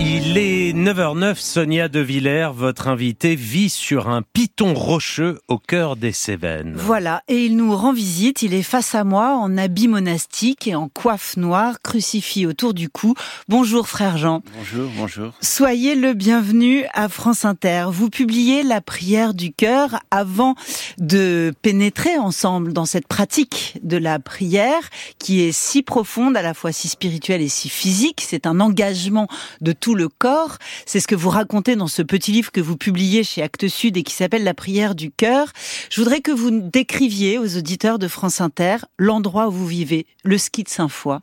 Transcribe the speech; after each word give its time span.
Il 0.00 0.38
est 0.38 0.72
9h09, 0.72 1.34
Sonia 1.34 1.88
De 1.88 1.98
Villers, 1.98 2.50
votre 2.54 2.86
invitée, 2.86 3.34
vit 3.34 3.68
sur 3.68 4.08
un 4.08 4.22
piton 4.22 4.72
rocheux 4.72 5.40
au 5.48 5.58
cœur 5.58 5.96
des 5.96 6.12
Cévennes. 6.12 6.74
Voilà, 6.76 7.24
et 7.26 7.44
il 7.44 7.56
nous 7.56 7.74
rend 7.74 7.92
visite, 7.92 8.42
il 8.42 8.54
est 8.54 8.62
face 8.62 8.94
à 8.94 9.02
moi 9.02 9.36
en 9.36 9.58
habit 9.58 9.88
monastique 9.88 10.68
et 10.68 10.76
en 10.76 10.88
coiffe 10.88 11.36
noire, 11.36 11.80
crucifix 11.82 12.46
autour 12.46 12.74
du 12.74 12.88
cou. 12.88 13.14
Bonjour 13.48 13.88
frère 13.88 14.18
Jean. 14.18 14.42
Bonjour, 14.56 14.88
bonjour. 14.96 15.32
Soyez 15.40 15.96
le 15.96 16.14
bienvenu 16.14 16.84
à 16.94 17.08
France 17.08 17.44
Inter. 17.44 17.86
Vous 17.90 18.08
publiez 18.08 18.62
la 18.62 18.80
prière 18.80 19.34
du 19.34 19.52
cœur 19.52 19.98
avant 20.12 20.54
de 20.98 21.52
pénétrer 21.60 22.18
ensemble 22.18 22.72
dans 22.72 22.86
cette 22.86 23.08
pratique 23.08 23.78
de 23.82 23.96
la 23.96 24.20
prière 24.20 24.90
qui 25.18 25.42
est 25.42 25.52
si 25.52 25.82
profonde, 25.82 26.36
à 26.36 26.42
la 26.42 26.54
fois 26.54 26.70
si 26.70 26.86
spirituelle 26.86 27.42
et 27.42 27.48
si 27.48 27.68
physique. 27.68 28.22
C'est 28.24 28.46
un 28.46 28.60
engagement 28.60 29.26
de 29.60 29.72
tout 29.72 29.87
le 29.94 30.08
corps. 30.08 30.58
C'est 30.86 31.00
ce 31.00 31.08
que 31.08 31.14
vous 31.14 31.30
racontez 31.30 31.76
dans 31.76 31.86
ce 31.86 32.02
petit 32.02 32.32
livre 32.32 32.52
que 32.52 32.60
vous 32.60 32.76
publiez 32.76 33.24
chez 33.24 33.42
Actes 33.42 33.68
Sud 33.68 33.96
et 33.96 34.02
qui 34.02 34.14
s'appelle 34.14 34.44
La 34.44 34.54
prière 34.54 34.94
du 34.94 35.10
cœur. 35.10 35.52
Je 35.90 36.00
voudrais 36.00 36.20
que 36.20 36.30
vous 36.30 36.50
décriviez 36.50 37.38
aux 37.38 37.56
auditeurs 37.56 37.98
de 37.98 38.08
France 38.08 38.40
Inter 38.40 38.78
l'endroit 38.98 39.48
où 39.48 39.52
vous 39.52 39.66
vivez, 39.66 40.06
le 40.24 40.38
ski 40.38 40.64
de 40.64 40.68
Saint-Foy. 40.68 41.20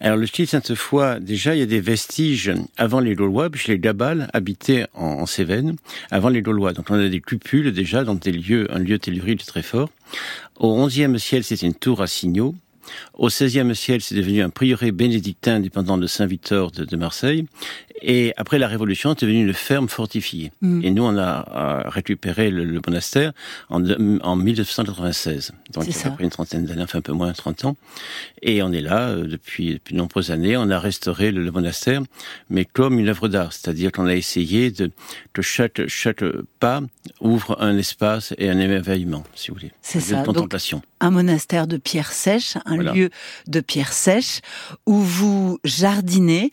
Alors 0.00 0.16
le 0.16 0.26
ski 0.26 0.42
de 0.42 0.48
Sainte-Foy, 0.48 1.20
déjà 1.20 1.54
il 1.54 1.58
y 1.58 1.62
a 1.62 1.66
des 1.66 1.80
vestiges 1.80 2.52
avant 2.76 3.00
les 3.00 3.14
Gaulois, 3.14 3.50
puisque 3.50 3.68
les 3.68 3.78
Gabales 3.78 4.28
habitaient 4.32 4.86
en, 4.94 5.26
Cévennes 5.26 5.76
avant 6.10 6.28
les 6.28 6.42
Gaulois. 6.42 6.72
Donc 6.72 6.86
on 6.90 6.94
a 6.94 7.08
des 7.08 7.20
cupules 7.20 7.72
déjà 7.72 8.04
dans 8.04 8.14
des 8.14 8.32
lieux, 8.32 8.66
un 8.74 8.78
lieu 8.78 8.98
tellurique 8.98 9.44
très 9.44 9.62
fort. 9.62 9.90
Au 10.56 10.86
XIe 10.86 11.18
siècle, 11.18 11.44
c'était 11.44 11.66
une 11.66 11.74
tour 11.74 12.02
à 12.02 12.06
signaux. 12.06 12.54
Au 13.14 13.28
XVIe 13.28 13.74
siècle, 13.74 14.04
c'est 14.06 14.14
devenu 14.14 14.42
un 14.42 14.50
prieuré 14.50 14.92
bénédictin 14.92 15.60
dépendant 15.60 15.98
de 15.98 16.06
Saint-Victor 16.06 16.70
de, 16.70 16.96
Marseille. 16.96 17.46
Et 18.02 18.32
après 18.36 18.58
la 18.58 18.66
Révolution, 18.66 19.14
c'est 19.18 19.26
devenu 19.26 19.46
une 19.46 19.52
ferme 19.52 19.88
fortifiée. 19.88 20.52
Mm. 20.60 20.84
Et 20.84 20.90
nous, 20.90 21.02
on 21.02 21.18
a, 21.18 21.84
récupéré 21.86 22.50
le, 22.50 22.80
monastère 22.86 23.32
en, 23.68 23.82
en 24.22 24.36
1996. 24.36 25.52
Donc, 25.72 25.84
après 26.04 26.24
une 26.24 26.30
trentaine 26.30 26.64
d'années, 26.64 26.82
enfin 26.82 26.98
un 26.98 27.02
peu 27.02 27.12
moins 27.12 27.30
de 27.30 27.36
30 27.36 27.64
ans. 27.64 27.76
Et 28.42 28.62
on 28.62 28.72
est 28.72 28.80
là 28.80 29.08
euh, 29.08 29.24
depuis, 29.24 29.74
depuis 29.74 29.94
de 29.94 29.98
nombreuses 29.98 30.30
années. 30.30 30.56
On 30.56 30.70
a 30.70 30.78
restauré 30.78 31.30
le, 31.30 31.50
monastère, 31.50 32.02
mais 32.48 32.64
comme 32.64 32.98
une 32.98 33.08
œuvre 33.08 33.28
d'art. 33.28 33.52
C'est-à-dire 33.52 33.92
qu'on 33.92 34.06
a 34.06 34.14
essayé 34.14 34.70
de, 34.70 34.90
que 35.32 35.42
chaque, 35.42 35.86
chaque 35.86 36.24
pas 36.58 36.82
ouvre 37.20 37.56
un 37.60 37.76
espace 37.76 38.34
et 38.38 38.48
un 38.48 38.58
émerveillement, 38.58 39.24
si 39.34 39.50
vous 39.50 39.56
voulez. 39.56 39.72
C'est 39.82 40.00
ça. 40.00 40.22
contemplation. 40.22 40.82
un 41.00 41.10
monastère 41.10 41.66
de 41.66 41.76
pierre 41.76 42.12
sèche, 42.12 42.56
un 42.64 42.79
lieu 42.82 43.10
de 43.46 43.60
pierre 43.60 43.92
sèche 43.92 44.40
où 44.86 44.94
vous 44.94 45.58
jardinez, 45.64 46.50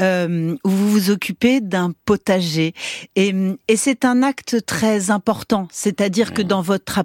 euh, 0.00 0.56
où 0.64 0.70
vous 0.70 0.90
vous 0.90 1.10
occupez 1.10 1.60
d'un 1.60 1.92
potager. 2.04 2.74
Et, 3.16 3.34
et 3.68 3.76
c'est 3.76 4.04
un 4.04 4.22
acte 4.22 4.64
très 4.66 5.10
important. 5.10 5.68
C'est-à-dire 5.72 6.32
que 6.34 6.42
dans 6.42 6.62
votre 6.62 6.98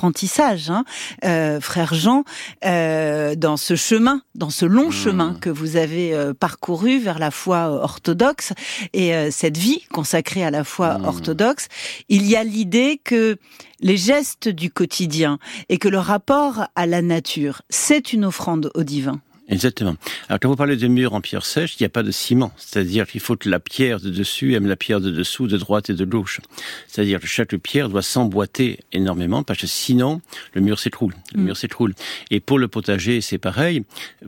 apprentissage, 0.00 0.70
hein, 0.70 0.84
euh, 1.26 1.60
frère 1.60 1.92
Jean, 1.92 2.24
euh, 2.64 3.34
dans 3.34 3.58
ce 3.58 3.76
chemin, 3.76 4.22
dans 4.34 4.48
ce 4.48 4.64
long 4.64 4.88
mmh. 4.88 4.92
chemin 4.92 5.36
que 5.38 5.50
vous 5.50 5.76
avez 5.76 6.14
euh, 6.14 6.32
parcouru 6.32 6.98
vers 6.98 7.18
la 7.18 7.30
foi 7.30 7.68
orthodoxe 7.68 8.54
et 8.94 9.14
euh, 9.14 9.30
cette 9.30 9.58
vie 9.58 9.82
consacrée 9.92 10.42
à 10.42 10.50
la 10.50 10.64
foi 10.64 10.96
mmh. 10.96 11.04
orthodoxe, 11.04 11.68
il 12.08 12.24
y 12.26 12.34
a 12.34 12.44
l'idée 12.44 12.98
que 13.04 13.36
les 13.80 13.98
gestes 13.98 14.48
du 14.48 14.70
quotidien 14.70 15.38
et 15.68 15.76
que 15.76 15.88
le 15.88 15.98
rapport 15.98 16.64
à 16.76 16.86
la 16.86 17.02
nature, 17.02 17.60
c'est 17.68 18.14
une 18.14 18.24
offrande 18.24 18.70
au 18.74 18.84
divin. 18.84 19.20
Exactement. 19.50 19.96
Alors 20.28 20.38
quand 20.40 20.48
vous 20.48 20.56
parlez 20.56 20.76
de 20.76 20.86
murs 20.86 21.12
en 21.12 21.20
pierre 21.20 21.44
sèche, 21.44 21.74
il 21.78 21.82
n'y 21.82 21.86
a 21.86 21.90
pas 21.90 22.04
de 22.04 22.12
ciment. 22.12 22.52
C'est-à-dire 22.56 23.06
qu'il 23.06 23.20
faut 23.20 23.36
que 23.36 23.48
la 23.48 23.58
pierre 23.58 24.00
de 24.00 24.08
dessus 24.08 24.54
aime 24.54 24.66
la 24.66 24.76
pierre 24.76 25.00
de 25.00 25.10
dessous, 25.10 25.48
de 25.48 25.56
droite 25.56 25.90
et 25.90 25.94
de 25.94 26.04
gauche. 26.04 26.40
C'est-à-dire 26.86 27.20
que 27.20 27.26
chaque 27.26 27.56
pierre 27.56 27.88
doit 27.88 28.02
s'emboîter 28.02 28.78
énormément 28.92 29.42
parce 29.42 29.58
que 29.58 29.66
sinon 29.66 30.20
le 30.54 30.60
mur 30.60 30.78
s'écroule. 30.78 31.14
Le 31.34 31.40
mm. 31.40 31.44
mur 31.44 31.56
s'écroule. 31.56 31.94
Et 32.30 32.38
pour 32.40 32.58
le 32.58 32.68
potager, 32.68 33.20
c'est 33.20 33.38
pareil. 33.38 33.82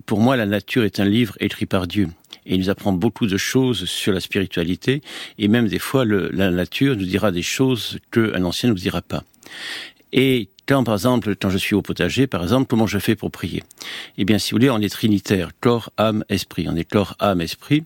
Pour 0.07 0.21
moi, 0.21 0.37
la 0.37 0.47
nature 0.47 0.85
est 0.85 0.99
un 0.99 1.05
livre 1.05 1.37
écrit 1.41 1.67
par 1.67 1.87
Dieu. 1.87 2.09
Et 2.45 2.55
il 2.55 2.59
nous 2.59 2.71
apprend 2.71 2.93
beaucoup 2.93 3.27
de 3.27 3.37
choses 3.37 3.85
sur 3.85 4.13
la 4.13 4.19
spiritualité. 4.19 5.03
Et 5.39 5.47
même 5.47 5.69
des 5.69 5.79
fois, 5.79 6.05
le, 6.05 6.29
la 6.31 6.51
nature 6.51 6.97
nous 6.97 7.05
dira 7.05 7.31
des 7.31 7.43
choses 7.43 7.99
qu'un 8.11 8.43
ancien 8.43 8.69
ne 8.69 8.75
nous 8.75 8.81
dira 8.81 9.03
pas. 9.03 9.23
Et 10.13 10.49
quand, 10.67 10.85
par 10.85 10.95
exemple, 10.95 11.35
quand 11.35 11.51
je 11.51 11.59
suis 11.59 11.75
au 11.75 11.83
potager, 11.83 12.27
par 12.27 12.43
exemple, 12.43 12.67
comment 12.69 12.87
je 12.87 12.99
fais 12.99 13.17
pour 13.17 13.31
prier? 13.31 13.63
Eh 14.19 14.25
bien, 14.25 14.39
si 14.39 14.51
vous 14.51 14.57
voulez, 14.57 14.71
on 14.71 14.79
est 14.79 14.89
trinitaire, 14.89 15.51
corps, 15.61 15.91
âme, 15.97 16.25
esprit. 16.29 16.67
On 16.69 16.77
est 16.77 16.85
corps, 16.85 17.17
âme, 17.19 17.41
esprit. 17.41 17.85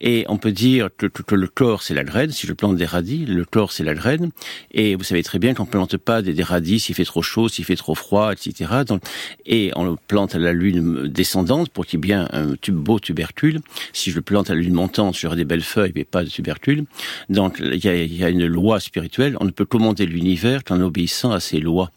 Et 0.00 0.24
on 0.28 0.38
peut 0.38 0.52
dire 0.52 0.88
que, 0.96 1.06
que, 1.06 1.34
le 1.34 1.46
corps, 1.46 1.82
c'est 1.82 1.94
la 1.94 2.04
graine. 2.04 2.30
Si 2.30 2.46
je 2.46 2.52
plante 2.52 2.76
des 2.76 2.86
radis, 2.86 3.26
le 3.26 3.44
corps, 3.44 3.72
c'est 3.72 3.84
la 3.84 3.94
graine. 3.94 4.30
Et 4.72 4.94
vous 4.94 5.04
savez 5.04 5.22
très 5.22 5.38
bien 5.38 5.54
qu'on 5.54 5.64
ne 5.64 5.68
plante 5.68 5.96
pas 5.96 6.22
des, 6.22 6.32
des, 6.32 6.42
radis 6.42 6.80
s'il 6.80 6.94
fait 6.94 7.04
trop 7.04 7.22
chaud, 7.22 7.48
s'il 7.48 7.64
fait 7.64 7.76
trop 7.76 7.94
froid, 7.94 8.32
etc. 8.32 8.70
Donc, 8.86 9.02
et 9.46 9.72
on 9.76 9.84
le 9.84 9.96
plante 10.08 10.34
à 10.34 10.38
la 10.38 10.52
lune 10.52 11.08
descendante 11.08 11.70
pour 11.70 11.86
qu'il 11.86 11.98
y 11.98 12.00
ait 12.00 12.06
bien 12.06 12.28
un 12.32 12.54
tube, 12.56 12.76
beau 12.76 12.98
tubercule. 12.98 13.60
Si 13.92 14.10
je 14.10 14.16
le 14.16 14.22
plante 14.22 14.50
à 14.50 14.54
la 14.54 14.60
lune 14.60 14.74
montante, 14.74 15.16
j'aurai 15.18 15.36
des 15.36 15.44
belles 15.44 15.62
feuilles, 15.62 15.92
mais 15.94 16.04
pas 16.04 16.24
de 16.24 16.30
tubercule. 16.30 16.84
Donc, 17.28 17.58
il 17.60 17.84
y 17.84 17.88
a, 17.88 17.94
y 17.94 18.24
a 18.24 18.28
une 18.30 18.46
loi 18.46 18.80
spirituelle. 18.80 19.36
On 19.40 19.44
ne 19.44 19.50
peut 19.50 19.66
commander 19.66 20.06
l'univers 20.06 20.64
qu'en 20.64 20.80
obéissant 20.80 21.32
à 21.32 21.40
ces 21.40 21.60
lois. 21.60 21.90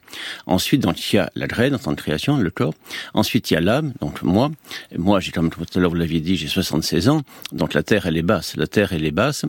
Ensuite, 0.45 0.81
donc, 0.81 1.11
il 1.11 1.15
y 1.15 1.19
a 1.19 1.31
la 1.35 1.47
graine 1.47 1.75
en 1.75 1.79
tant 1.79 1.95
que 1.95 2.01
création, 2.01 2.37
le 2.37 2.51
corps. 2.51 2.73
Ensuite, 3.13 3.49
il 3.49 3.55
y 3.55 3.57
a 3.57 3.61
l'âme, 3.61 3.93
donc 4.01 4.21
moi. 4.21 4.51
Moi, 4.97 5.19
j'ai, 5.19 5.31
comme 5.31 5.49
tout 5.49 5.65
à 5.75 5.79
l'heure 5.79 5.89
vous 5.89 5.95
l'aviez 5.95 6.19
dit, 6.19 6.35
j'ai 6.35 6.47
76 6.47 7.09
ans. 7.09 7.21
Donc, 7.51 7.73
la 7.73 7.83
elle 8.05 8.17
est 8.17 8.23
basse. 8.23 8.55
La 8.57 8.67
terre, 8.67 8.93
elle 8.93 9.05
est 9.05 9.11
basse. 9.11 9.45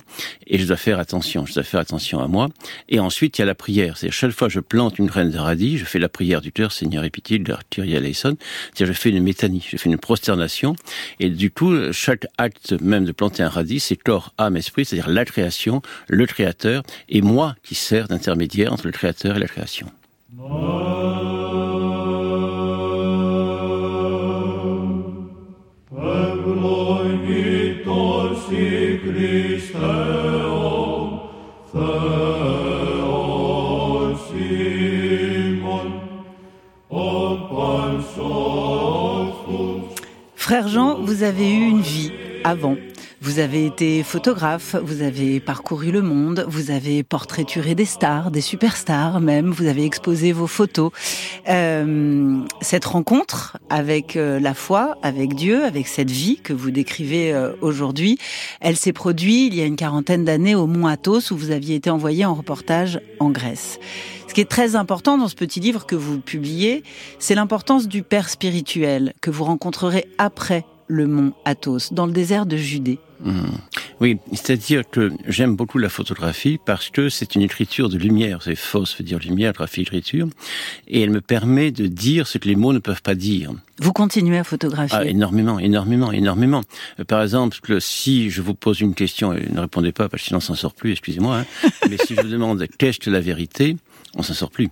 Et 0.46 0.58
je 0.58 0.66
dois 0.66 0.76
faire 0.76 0.98
attention. 0.98 1.46
Je 1.46 1.54
dois 1.54 1.62
faire 1.62 1.80
attention 1.80 2.20
à 2.20 2.28
moi. 2.28 2.48
Et 2.88 3.00
ensuite, 3.00 3.38
il 3.38 3.40
y 3.40 3.42
a 3.42 3.46
la 3.46 3.54
prière. 3.54 3.96
C'est 3.96 4.10
chaque 4.10 4.30
fois 4.32 4.48
que 4.48 4.54
je 4.54 4.60
plante 4.60 4.98
une 4.98 5.06
graine 5.06 5.30
de 5.30 5.38
radis, 5.38 5.78
je 5.78 5.84
fais 5.84 5.98
la 5.98 6.08
prière 6.08 6.40
du 6.40 6.52
cœur, 6.52 6.72
Seigneur 6.72 7.02
de 7.02 7.08
Kyrie 7.08 7.94
eleison. 7.94 8.36
C'est-à-dire, 8.72 8.94
je 8.94 8.98
fais 8.98 9.10
une 9.10 9.22
métanie. 9.22 9.66
Je 9.68 9.76
fais 9.76 9.88
une 9.88 9.98
prosternation. 9.98 10.76
Et 11.20 11.30
du 11.30 11.50
coup, 11.50 11.74
chaque 11.92 12.26
acte 12.38 12.72
même 12.80 13.04
de 13.04 13.12
planter 13.12 13.42
un 13.42 13.48
radis, 13.48 13.80
c'est 13.80 13.96
corps, 13.96 14.32
âme, 14.38 14.56
esprit, 14.56 14.84
c'est-à-dire 14.84 15.10
la 15.10 15.24
création, 15.24 15.82
le 16.08 16.26
créateur, 16.26 16.82
et 17.08 17.22
moi 17.22 17.56
qui 17.62 17.74
sert 17.74 18.08
d'intermédiaire 18.08 18.72
entre 18.72 18.86
le 18.86 18.92
créateur 18.92 19.36
et 19.36 19.40
la 19.40 19.48
création. 19.48 19.90
Frère 40.36 40.68
Jean, 40.68 41.00
vous 41.00 41.22
avez 41.22 41.50
eu 41.50 41.68
une 41.68 41.80
vie 41.80 42.12
avant. 42.44 42.76
Vous 43.20 43.38
avez 43.38 43.64
été 43.64 44.02
photographe, 44.02 44.76
vous 44.84 45.00
avez 45.00 45.40
parcouru 45.40 45.90
le 45.90 46.02
monde, 46.02 46.44
vous 46.46 46.70
avez 46.70 47.02
portraituré 47.02 47.74
des 47.74 47.86
stars, 47.86 48.30
des 48.30 48.42
superstars 48.42 49.18
même, 49.20 49.50
vous 49.50 49.66
avez 49.66 49.86
exposé 49.86 50.32
vos 50.32 50.46
photos. 50.46 50.90
Euh, 51.48 52.40
cette 52.60 52.84
rencontre 52.84 53.56
avec 53.70 54.16
euh, 54.16 54.38
la 54.38 54.52
foi, 54.52 54.98
avec 55.02 55.34
Dieu, 55.34 55.64
avec 55.64 55.88
cette 55.88 56.10
vie 56.10 56.36
que 56.36 56.52
vous 56.52 56.70
décrivez 56.70 57.32
euh, 57.32 57.54
aujourd'hui, 57.62 58.18
elle 58.60 58.76
s'est 58.76 58.92
produite 58.92 59.54
il 59.54 59.58
y 59.58 59.62
a 59.62 59.64
une 59.64 59.76
quarantaine 59.76 60.26
d'années 60.26 60.54
au 60.54 60.66
Mont 60.66 60.86
Athos 60.86 61.32
où 61.32 61.36
vous 61.36 61.50
aviez 61.50 61.76
été 61.76 61.88
envoyé 61.88 62.26
en 62.26 62.34
reportage 62.34 63.00
en 63.20 63.30
Grèce. 63.30 63.78
Ce 64.34 64.36
qui 64.36 64.40
est 64.40 64.46
très 64.46 64.74
important 64.74 65.16
dans 65.16 65.28
ce 65.28 65.36
petit 65.36 65.60
livre 65.60 65.86
que 65.86 65.94
vous 65.94 66.18
publiez, 66.18 66.82
c'est 67.20 67.36
l'importance 67.36 67.86
du 67.86 68.02
Père 68.02 68.28
spirituel 68.28 69.14
que 69.20 69.30
vous 69.30 69.44
rencontrerez 69.44 70.08
après 70.18 70.66
le 70.88 71.06
mont 71.06 71.34
Athos, 71.44 71.92
dans 71.92 72.04
le 72.04 72.10
désert 72.10 72.44
de 72.44 72.56
Judée. 72.56 72.98
Hmm. 73.22 73.52
Oui, 74.00 74.18
c'est-à-dire 74.32 74.82
que 74.90 75.12
j'aime 75.28 75.54
beaucoup 75.54 75.78
la 75.78 75.88
photographie 75.88 76.58
parce 76.66 76.90
que 76.90 77.08
c'est 77.10 77.36
une 77.36 77.42
écriture 77.42 77.88
de 77.88 77.96
lumière. 77.96 78.40
C'est 78.42 78.56
fausse, 78.56 78.98
veut 78.98 79.04
dire 79.04 79.20
lumière, 79.20 79.52
graphie, 79.52 79.82
écriture. 79.82 80.26
Et 80.88 81.00
elle 81.00 81.10
me 81.10 81.20
permet 81.20 81.70
de 81.70 81.86
dire 81.86 82.26
ce 82.26 82.38
que 82.38 82.48
les 82.48 82.56
mots 82.56 82.72
ne 82.72 82.80
peuvent 82.80 83.02
pas 83.02 83.14
dire. 83.14 83.52
Vous 83.80 83.92
continuez 83.92 84.38
à 84.38 84.42
photographier 84.42 84.98
ah, 85.00 85.04
Énormément, 85.04 85.60
énormément, 85.60 86.10
énormément. 86.10 86.62
Euh, 86.98 87.04
par 87.04 87.22
exemple, 87.22 87.80
si 87.80 88.30
je 88.30 88.42
vous 88.42 88.54
pose 88.54 88.80
une 88.80 88.94
question, 88.94 89.32
et 89.32 89.48
ne 89.48 89.60
répondez 89.60 89.92
pas 89.92 90.08
parce 90.08 90.24
que 90.24 90.26
sinon 90.26 90.38
on 90.38 90.40
s'en 90.40 90.56
sort 90.56 90.74
plus, 90.74 90.90
excusez-moi, 90.90 91.38
hein, 91.38 91.68
mais 91.88 91.98
si 91.98 92.16
je 92.16 92.20
vous 92.20 92.28
demande 92.28 92.66
qu'est-ce 92.78 92.98
que 92.98 93.10
la 93.10 93.20
vérité, 93.20 93.76
on 94.16 94.22
s'en 94.22 94.34
sort 94.34 94.50
plus. 94.50 94.70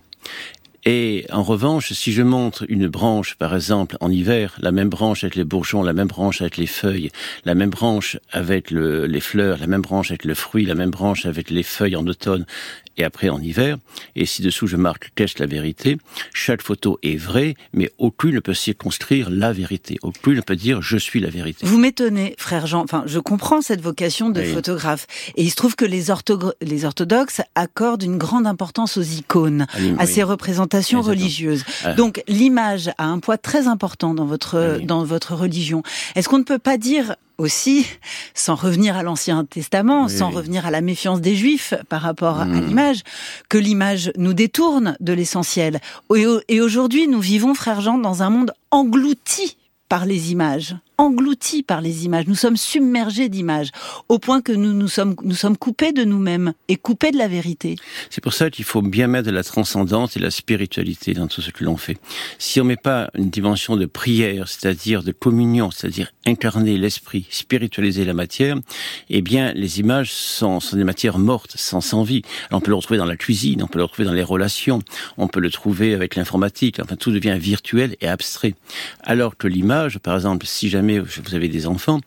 Et 0.85 1.25
en 1.31 1.43
revanche, 1.43 1.93
si 1.93 2.11
je 2.11 2.21
montre 2.21 2.65
une 2.67 2.87
branche, 2.87 3.35
par 3.35 3.55
exemple, 3.55 3.95
en 4.01 4.11
hiver, 4.11 4.57
la 4.59 4.73
même 4.73 4.89
branche 4.89 5.23
avec 5.23 5.35
les 5.35 5.45
bourgeons, 5.45 5.81
la 5.81 5.93
même 5.93 6.07
branche 6.07 6.41
avec 6.41 6.57
les 6.57 6.67
feuilles, 6.67 7.09
la 7.45 7.55
même 7.55 7.69
branche 7.69 8.19
avec 8.31 8.69
les 8.69 9.21
fleurs, 9.21 9.59
la 9.59 9.67
même 9.67 9.81
branche 9.81 10.11
avec 10.11 10.25
le 10.25 10.35
fruit, 10.35 10.65
la 10.65 10.75
même 10.75 10.91
branche 10.91 11.25
avec 11.25 11.49
les 11.49 11.63
feuilles 11.63 11.95
en 11.95 12.05
automne, 12.05 12.45
et 12.97 13.03
après 13.03 13.29
en 13.29 13.41
hiver, 13.41 13.77
et 14.15 14.25
ci-dessous 14.25 14.67
je 14.67 14.77
marque 14.77 15.11
qu'est-ce 15.15 15.39
la 15.39 15.45
vérité, 15.45 15.97
chaque 16.33 16.61
photo 16.61 16.99
est 17.03 17.17
vraie, 17.17 17.55
mais 17.73 17.91
aucune 17.97 18.35
ne 18.35 18.39
peut 18.39 18.53
circonscrire 18.53 19.29
la 19.29 19.51
vérité, 19.51 19.97
aucune 20.01 20.35
ne 20.35 20.41
peut 20.41 20.55
dire 20.55 20.81
je 20.81 20.97
suis 20.97 21.19
la 21.19 21.29
vérité. 21.29 21.65
Vous 21.65 21.77
m'étonnez, 21.77 22.35
frère 22.37 22.67
Jean, 22.67 22.83
enfin 22.83 23.03
je 23.05 23.19
comprends 23.19 23.61
cette 23.61 23.81
vocation 23.81 24.29
de 24.29 24.41
photographe, 24.43 25.07
et 25.35 25.43
il 25.43 25.49
se 25.49 25.55
trouve 25.55 25.75
que 25.75 25.85
les, 25.85 26.05
les 26.61 26.85
orthodoxes 26.85 27.41
accordent 27.55 28.03
une 28.03 28.17
grande 28.17 28.47
importance 28.47 28.97
aux 28.97 29.01
icônes, 29.01 29.67
à 29.97 30.05
ces 30.05 30.23
représentations 30.23 31.01
religieuses. 31.01 31.63
Ah. 31.83 31.93
Donc 31.93 32.23
l'image 32.27 32.89
a 32.97 33.05
un 33.05 33.19
poids 33.19 33.37
très 33.37 33.67
important 33.67 34.13
dans 34.13 34.25
votre, 34.25 34.79
dans 34.83 35.03
votre 35.03 35.33
religion. 35.35 35.83
Est-ce 36.15 36.29
qu'on 36.29 36.39
ne 36.39 36.43
peut 36.43 36.59
pas 36.59 36.77
dire 36.77 37.15
aussi, 37.37 37.85
sans 38.33 38.55
revenir 38.55 38.95
à 38.95 39.03
l'Ancien 39.03 39.45
Testament, 39.45 40.07
sans 40.07 40.29
revenir 40.29 40.65
à 40.65 40.71
la 40.71 40.81
méfiance 40.81 41.21
des 41.21 41.35
Juifs 41.35 41.73
par 41.89 42.01
rapport 42.01 42.39
à 42.39 42.45
hmm. 42.45 42.65
l'image, 42.65 43.01
que 43.49 43.57
l'image 43.57 44.11
nous 44.17 44.33
détourne 44.33 44.95
de 44.99 45.13
l'essentiel. 45.13 45.79
Et 46.47 46.61
aujourd'hui, 46.61 47.07
nous 47.07 47.21
vivons, 47.21 47.53
frère 47.53 47.81
Jean, 47.81 47.97
dans 47.97 48.23
un 48.23 48.29
monde 48.29 48.53
englouti 48.71 49.57
par 49.89 50.05
les 50.05 50.31
images 50.31 50.75
engloutis 50.97 51.63
par 51.63 51.81
les 51.81 52.05
images, 52.05 52.27
nous 52.27 52.35
sommes 52.35 52.57
submergés 52.57 53.29
d'images, 53.29 53.69
au 54.09 54.19
point 54.19 54.41
que 54.41 54.51
nous 54.51 54.73
nous 54.73 54.87
sommes, 54.87 55.15
nous 55.23 55.35
sommes 55.35 55.57
coupés 55.57 55.91
de 55.91 56.03
nous-mêmes 56.03 56.53
et 56.67 56.75
coupés 56.75 57.11
de 57.11 57.17
la 57.17 57.27
vérité. 57.27 57.75
C'est 58.09 58.21
pour 58.21 58.33
ça 58.33 58.49
qu'il 58.49 58.65
faut 58.65 58.81
bien 58.81 59.07
mettre 59.07 59.27
de 59.27 59.31
la 59.31 59.43
transcendance 59.43 60.15
et 60.15 60.19
de 60.19 60.25
la 60.25 60.31
spiritualité 60.31 61.13
dans 61.13 61.27
tout 61.27 61.41
ce 61.41 61.51
que 61.51 61.63
l'on 61.63 61.77
fait. 61.77 61.97
Si 62.37 62.61
on 62.61 62.63
met 62.63 62.77
pas 62.77 63.09
une 63.15 63.29
dimension 63.29 63.75
de 63.75 63.85
prière, 63.85 64.47
c'est-à-dire 64.47 65.03
de 65.03 65.11
communion, 65.11 65.71
c'est-à-dire 65.71 66.11
incarner 66.25 66.77
l'esprit, 66.77 67.25
spiritualiser 67.29 68.05
la 68.05 68.13
matière, 68.13 68.57
eh 69.09 69.21
bien, 69.21 69.53
les 69.53 69.79
images 69.79 70.11
sont, 70.11 70.59
des 70.73 70.83
matières 70.83 71.19
mortes, 71.19 71.55
sans, 71.57 72.03
vie. 72.03 72.21
On 72.51 72.59
peut 72.59 72.71
le 72.71 72.75
retrouver 72.75 72.97
dans 72.97 73.05
la 73.05 73.17
cuisine, 73.17 73.63
on 73.63 73.67
peut 73.67 73.77
le 73.77 73.83
retrouver 73.83 74.05
dans 74.05 74.13
les 74.13 74.23
relations, 74.23 74.79
on 75.17 75.27
peut 75.27 75.39
le 75.39 75.49
trouver 75.49 75.93
avec 75.93 76.15
l'informatique, 76.15 76.79
enfin, 76.79 76.95
tout 76.95 77.11
devient 77.11 77.37
virtuel 77.39 77.95
et 78.01 78.07
abstrait. 78.07 78.55
Alors 79.03 79.37
que 79.37 79.47
l'image, 79.47 79.99
par 79.99 80.15
exemple, 80.15 80.45
si 80.45 80.69
jamais 80.69 80.82
vous 80.99 81.35
avez 81.35 81.49
des 81.49 81.67
enfants, 81.67 81.99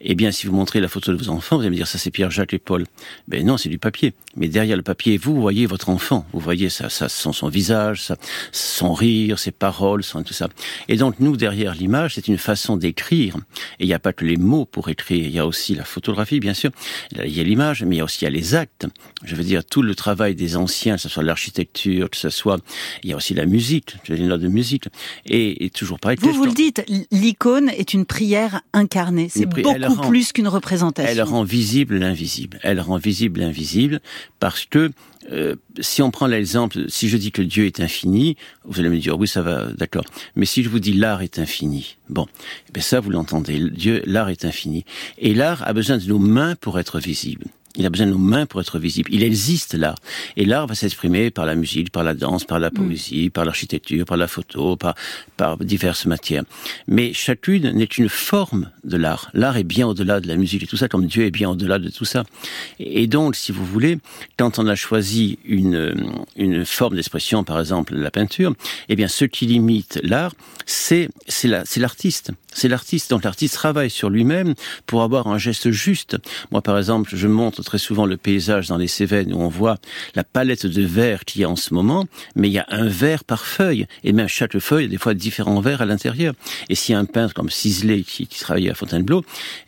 eh 0.00 0.14
bien, 0.14 0.30
si 0.30 0.46
vous 0.46 0.54
montrez 0.54 0.80
la 0.80 0.88
photo 0.88 1.12
de 1.12 1.16
vos 1.16 1.30
enfants, 1.30 1.56
vous 1.56 1.62
allez 1.62 1.70
me 1.70 1.76
dire 1.76 1.86
ça 1.86 1.98
c'est 1.98 2.10
Pierre, 2.10 2.30
Jacques 2.30 2.54
et 2.54 2.58
Paul. 2.58 2.84
Ben 3.28 3.44
non, 3.44 3.56
c'est 3.56 3.68
du 3.68 3.78
papier. 3.78 4.14
Mais 4.36 4.48
derrière 4.48 4.76
le 4.76 4.82
papier, 4.82 5.16
vous 5.16 5.40
voyez 5.40 5.66
votre 5.66 5.88
enfant. 5.88 6.26
Vous 6.32 6.40
voyez 6.40 6.68
ça, 6.68 6.88
ça 6.88 7.08
son, 7.08 7.32
son 7.32 7.48
visage, 7.48 8.02
ça, 8.02 8.16
son 8.52 8.92
rire, 8.92 9.38
ses 9.38 9.52
paroles, 9.52 10.02
son, 10.02 10.22
tout 10.22 10.34
ça. 10.34 10.48
Et 10.88 10.96
donc, 10.96 11.16
nous, 11.20 11.36
derrière 11.36 11.74
l'image, 11.74 12.14
c'est 12.14 12.28
une 12.28 12.38
façon 12.38 12.76
d'écrire. 12.76 13.36
Et 13.78 13.84
il 13.84 13.86
n'y 13.86 13.94
a 13.94 13.98
pas 13.98 14.12
que 14.12 14.24
les 14.24 14.36
mots 14.36 14.64
pour 14.64 14.88
écrire. 14.88 15.24
Il 15.24 15.32
y 15.32 15.38
a 15.38 15.46
aussi 15.46 15.74
la 15.74 15.84
photographie, 15.84 16.40
bien 16.40 16.54
sûr. 16.54 16.70
Il 17.12 17.34
y 17.34 17.40
a 17.40 17.44
l'image, 17.44 17.84
mais 17.84 17.96
il 17.96 17.98
y 17.98 18.02
a 18.02 18.04
aussi 18.04 18.22
il 18.22 18.24
y 18.24 18.26
a 18.26 18.30
les 18.30 18.54
actes. 18.54 18.86
Je 19.24 19.36
veux 19.36 19.44
dire, 19.44 19.64
tout 19.64 19.82
le 19.82 19.94
travail 19.94 20.34
des 20.34 20.56
anciens, 20.56 20.96
que 20.96 21.02
ce 21.02 21.08
soit 21.08 21.22
l'architecture, 21.22 22.10
que 22.10 22.16
ce 22.16 22.30
soit, 22.30 22.58
il 23.02 23.10
y 23.10 23.12
a 23.12 23.16
aussi 23.16 23.34
la 23.34 23.46
musique, 23.46 23.96
les 24.08 24.18
notes 24.20 24.40
de 24.40 24.48
musique. 24.48 24.84
Et, 25.26 25.64
et 25.64 25.70
toujours 25.70 25.98
pareil. 25.98 26.18
Vous, 26.20 26.32
vous 26.32 26.46
le 26.46 26.52
dites, 26.52 26.84
l'icône 27.10 27.70
est 27.70 27.94
une 27.94 28.06
prière 28.24 28.62
incarnée. 28.72 29.28
C'est 29.28 29.46
beaucoup 29.46 30.08
plus 30.08 30.32
qu'une 30.32 30.48
représentation. 30.48 31.10
Elle 31.10 31.22
rend 31.22 31.44
visible 31.44 31.98
l'invisible. 31.98 32.58
Elle 32.62 32.80
rend 32.80 32.96
visible 32.96 33.40
l'invisible 33.40 34.00
parce 34.40 34.64
que 34.64 34.92
euh, 35.30 35.56
si 35.80 36.00
on 36.02 36.10
prend 36.10 36.26
l'exemple, 36.26 36.84
si 36.88 37.08
je 37.08 37.16
dis 37.16 37.32
que 37.32 37.42
Dieu 37.42 37.66
est 37.66 37.80
infini, 37.80 38.36
vous 38.64 38.80
allez 38.80 38.88
me 38.88 38.98
dire 38.98 39.18
oui 39.18 39.28
ça 39.28 39.42
va, 39.42 39.66
d'accord. 39.72 40.04
Mais 40.36 40.46
si 40.46 40.62
je 40.62 40.68
vous 40.68 40.78
dis 40.78 40.92
l'art 40.92 41.22
est 41.22 41.38
infini, 41.38 41.96
bon, 42.08 42.26
ben 42.72 42.82
ça 42.82 43.00
vous 43.00 43.10
l'entendez. 43.10 43.58
Dieu, 43.70 44.02
l'art 44.06 44.30
est 44.30 44.44
infini, 44.44 44.84
et 45.18 45.34
l'art 45.34 45.62
a 45.66 45.72
besoin 45.72 45.98
de 45.98 46.06
nos 46.06 46.18
mains 46.18 46.56
pour 46.56 46.78
être 46.78 47.00
visible. 47.00 47.46
Il 47.76 47.86
a 47.86 47.90
besoin 47.90 48.06
de 48.06 48.12
nos 48.12 48.18
mains 48.18 48.46
pour 48.46 48.60
être 48.60 48.78
visible. 48.78 49.10
Il 49.12 49.22
existe 49.22 49.74
l'art. 49.74 49.98
Et 50.36 50.44
l'art 50.44 50.66
va 50.66 50.74
s'exprimer 50.74 51.30
par 51.30 51.44
la 51.44 51.56
musique, 51.56 51.90
par 51.90 52.04
la 52.04 52.14
danse, 52.14 52.44
par 52.44 52.60
la 52.60 52.70
mm. 52.70 52.74
poésie, 52.74 53.30
par 53.30 53.44
l'architecture, 53.44 54.04
par 54.04 54.16
la 54.16 54.28
photo, 54.28 54.76
par, 54.76 54.94
par 55.36 55.56
diverses 55.58 56.06
matières. 56.06 56.44
Mais 56.86 57.12
chacune 57.12 57.70
n'est 57.70 57.88
qu'une 57.88 58.08
forme 58.08 58.70
de 58.84 58.96
l'art. 58.96 59.30
L'art 59.34 59.56
est 59.56 59.64
bien 59.64 59.86
au-delà 59.86 60.20
de 60.20 60.28
la 60.28 60.36
musique 60.36 60.62
et 60.62 60.66
tout 60.66 60.76
ça, 60.76 60.88
comme 60.88 61.06
Dieu 61.06 61.24
est 61.24 61.30
bien 61.30 61.50
au-delà 61.50 61.78
de 61.78 61.88
tout 61.88 62.04
ça. 62.04 62.24
Et 62.78 63.06
donc, 63.06 63.36
si 63.36 63.52
vous 63.52 63.64
voulez, 63.64 63.98
quand 64.36 64.58
on 64.58 64.66
a 64.66 64.74
choisi 64.74 65.38
une, 65.44 66.12
une 66.36 66.64
forme 66.64 66.96
d'expression, 66.96 67.44
par 67.44 67.58
exemple 67.60 67.94
la 67.94 68.10
peinture, 68.10 68.54
eh 68.88 68.96
bien, 68.96 69.08
ce 69.08 69.24
qui 69.24 69.46
limite 69.46 70.00
l'art, 70.02 70.32
c'est, 70.66 71.08
c'est 71.26 71.48
l'artiste. 71.76 72.32
C'est 72.52 72.68
l'artiste. 72.68 73.10
Donc 73.10 73.24
l'artiste 73.24 73.54
travaille 73.54 73.90
sur 73.90 74.10
lui-même 74.10 74.54
pour 74.86 75.02
avoir 75.02 75.26
un 75.26 75.38
geste 75.38 75.70
juste. 75.70 76.16
Moi, 76.52 76.62
par 76.62 76.78
exemple, 76.78 77.10
je 77.14 77.26
montre 77.26 77.62
très 77.62 77.78
souvent 77.78 78.06
le 78.06 78.16
paysage 78.16 78.68
dans 78.68 78.76
les 78.76 78.86
Cévennes 78.86 79.32
où 79.32 79.40
on 79.40 79.48
voit 79.48 79.76
la 80.14 80.24
palette 80.24 80.66
de 80.66 80.82
verres 80.82 81.24
qu'il 81.24 81.40
y 81.42 81.44
a 81.44 81.50
en 81.50 81.56
ce 81.56 81.74
moment, 81.74 82.06
mais 82.36 82.48
il 82.48 82.52
y 82.52 82.58
a 82.58 82.66
un 82.68 82.86
verre 82.86 83.24
par 83.24 83.44
feuille. 83.44 83.86
Et 84.04 84.12
même 84.12 84.28
chaque 84.28 84.58
feuille 84.58 84.84
a 84.84 84.88
des 84.88 84.98
fois 84.98 85.14
différents 85.14 85.60
verres 85.60 85.82
à 85.82 85.86
l'intérieur. 85.86 86.34
Et 86.68 86.74
y 86.88 86.92
a 86.92 86.98
un 86.98 87.04
peintre 87.04 87.34
comme 87.34 87.50
Sisley 87.50 88.02
qui, 88.02 88.26
qui 88.26 88.38
travaillait 88.38 88.70
à 88.74 88.76
Fontainebleau, 88.76 89.24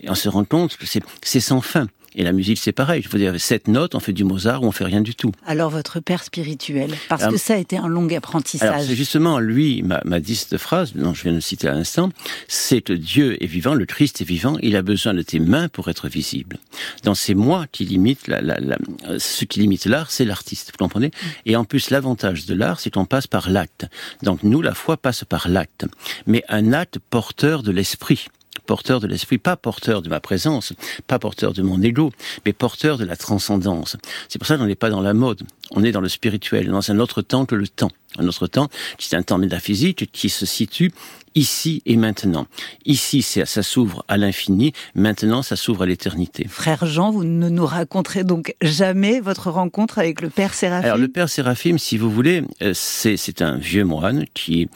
on 0.06 0.14
se 0.14 0.28
rend 0.28 0.44
compte 0.44 0.76
que 0.76 0.86
c'est 0.86 1.40
sans 1.40 1.60
fin. 1.60 1.86
Et 2.18 2.24
la 2.24 2.32
musique, 2.32 2.58
c'est 2.58 2.72
pareil. 2.72 3.02
Je 3.02 3.10
veux 3.10 3.18
dire, 3.18 3.38
sept 3.38 3.68
notes, 3.68 3.94
on 3.94 4.00
fait 4.00 4.14
du 4.14 4.24
Mozart 4.24 4.62
ou 4.62 4.66
on 4.66 4.72
fait 4.72 4.86
rien 4.86 5.02
du 5.02 5.14
tout. 5.14 5.32
Alors, 5.46 5.68
votre 5.68 6.00
père 6.00 6.24
spirituel, 6.24 6.94
parce 7.10 7.26
que 7.26 7.36
ça 7.36 7.54
a 7.54 7.56
été 7.58 7.76
un 7.76 7.88
long 7.88 8.08
apprentissage. 8.08 8.86
c'est 8.86 8.96
justement, 8.96 9.38
lui, 9.38 9.82
m'a 9.82 10.20
dit 10.20 10.34
cette 10.34 10.56
phrase, 10.56 10.94
dont 10.94 11.12
je 11.12 11.22
viens 11.24 11.34
de 11.34 11.40
citer 11.40 11.68
à 11.68 11.74
l'instant, 11.74 12.08
c'est 12.48 12.80
que 12.80 12.94
Dieu 12.94 13.42
est 13.44 13.46
vivant, 13.46 13.74
le 13.74 13.84
Christ 13.84 14.22
est 14.22 14.24
vivant, 14.24 14.56
il 14.62 14.76
a 14.76 14.82
besoin 14.82 15.12
de 15.12 15.20
tes 15.20 15.40
mains 15.40 15.68
pour 15.68 15.88
être 15.88 16.08
visible. 16.08 16.58
Dans 17.04 17.14
ces 17.14 17.34
moi 17.34 17.66
qui 17.70 17.84
limite 17.84 18.28
la, 18.28 18.40
la, 18.40 18.58
la, 18.60 18.78
ce 19.18 19.44
qui 19.44 19.60
limite 19.60 19.84
l'art, 19.84 20.10
c'est 20.10 20.24
l'artiste, 20.24 20.72
vous 20.72 20.82
comprenez? 20.82 21.10
Et 21.44 21.54
en 21.54 21.64
plus, 21.64 21.90
l'avantage 21.90 22.46
de 22.46 22.54
l'art, 22.54 22.80
c'est 22.80 22.90
qu'on 22.90 23.04
passe 23.04 23.26
par 23.26 23.50
l'acte. 23.50 23.86
Donc, 24.22 24.42
nous, 24.42 24.62
la 24.62 24.72
foi 24.72 24.96
passe 24.96 25.24
par 25.24 25.50
l'acte. 25.50 25.84
Mais 26.26 26.42
un 26.48 26.72
acte 26.72 26.98
porteur 27.10 27.62
de 27.62 27.72
l'esprit 27.72 28.28
porteur 28.66 29.00
de 29.00 29.06
l'esprit, 29.06 29.38
pas 29.38 29.56
porteur 29.56 30.02
de 30.02 30.08
ma 30.08 30.20
présence, 30.20 30.72
pas 31.06 31.18
porteur 31.18 31.52
de 31.52 31.62
mon 31.62 31.80
ego, 31.82 32.12
mais 32.44 32.52
porteur 32.52 32.98
de 32.98 33.04
la 33.04 33.16
transcendance. 33.16 33.96
C'est 34.28 34.38
pour 34.38 34.46
ça 34.46 34.58
qu'on 34.58 34.66
n'est 34.66 34.74
pas 34.74 34.90
dans 34.90 35.00
la 35.00 35.14
mode, 35.14 35.42
on 35.70 35.84
est 35.84 35.92
dans 35.92 36.00
le 36.00 36.08
spirituel, 36.08 36.68
dans 36.68 36.90
un 36.90 36.98
autre 36.98 37.22
temps 37.22 37.46
que 37.46 37.54
le 37.54 37.68
temps. 37.68 37.90
Un 38.18 38.26
autre 38.28 38.46
temps, 38.46 38.68
qui 38.98 39.14
est 39.14 39.18
un 39.18 39.22
temps 39.22 39.36
métaphysique 39.36 40.10
qui 40.10 40.28
se 40.30 40.46
situe 40.46 40.92
ici 41.36 41.82
et 41.86 41.96
maintenant. 41.96 42.46
Ici, 42.84 43.22
ça 43.22 43.62
s'ouvre 43.62 44.04
à 44.08 44.16
l'infini, 44.16 44.72
maintenant, 44.94 45.42
ça 45.42 45.54
s'ouvre 45.54 45.82
à 45.82 45.86
l'éternité. 45.86 46.46
Frère 46.48 46.86
Jean, 46.86 47.10
vous 47.12 47.24
ne 47.24 47.48
nous 47.48 47.66
raconterez 47.66 48.24
donc 48.24 48.56
jamais 48.62 49.20
votre 49.20 49.50
rencontre 49.50 49.98
avec 49.98 50.22
le 50.22 50.30
Père 50.30 50.54
Séraphim? 50.54 50.86
Alors, 50.86 50.98
le 50.98 51.08
Père 51.08 51.28
Séraphim, 51.28 51.78
si 51.78 51.98
vous 51.98 52.10
voulez, 52.10 52.42
euh, 52.62 52.72
c'est 52.74 53.42
un 53.42 53.56
vieux 53.56 53.84
moine 53.84 54.24
qui... 54.34 54.68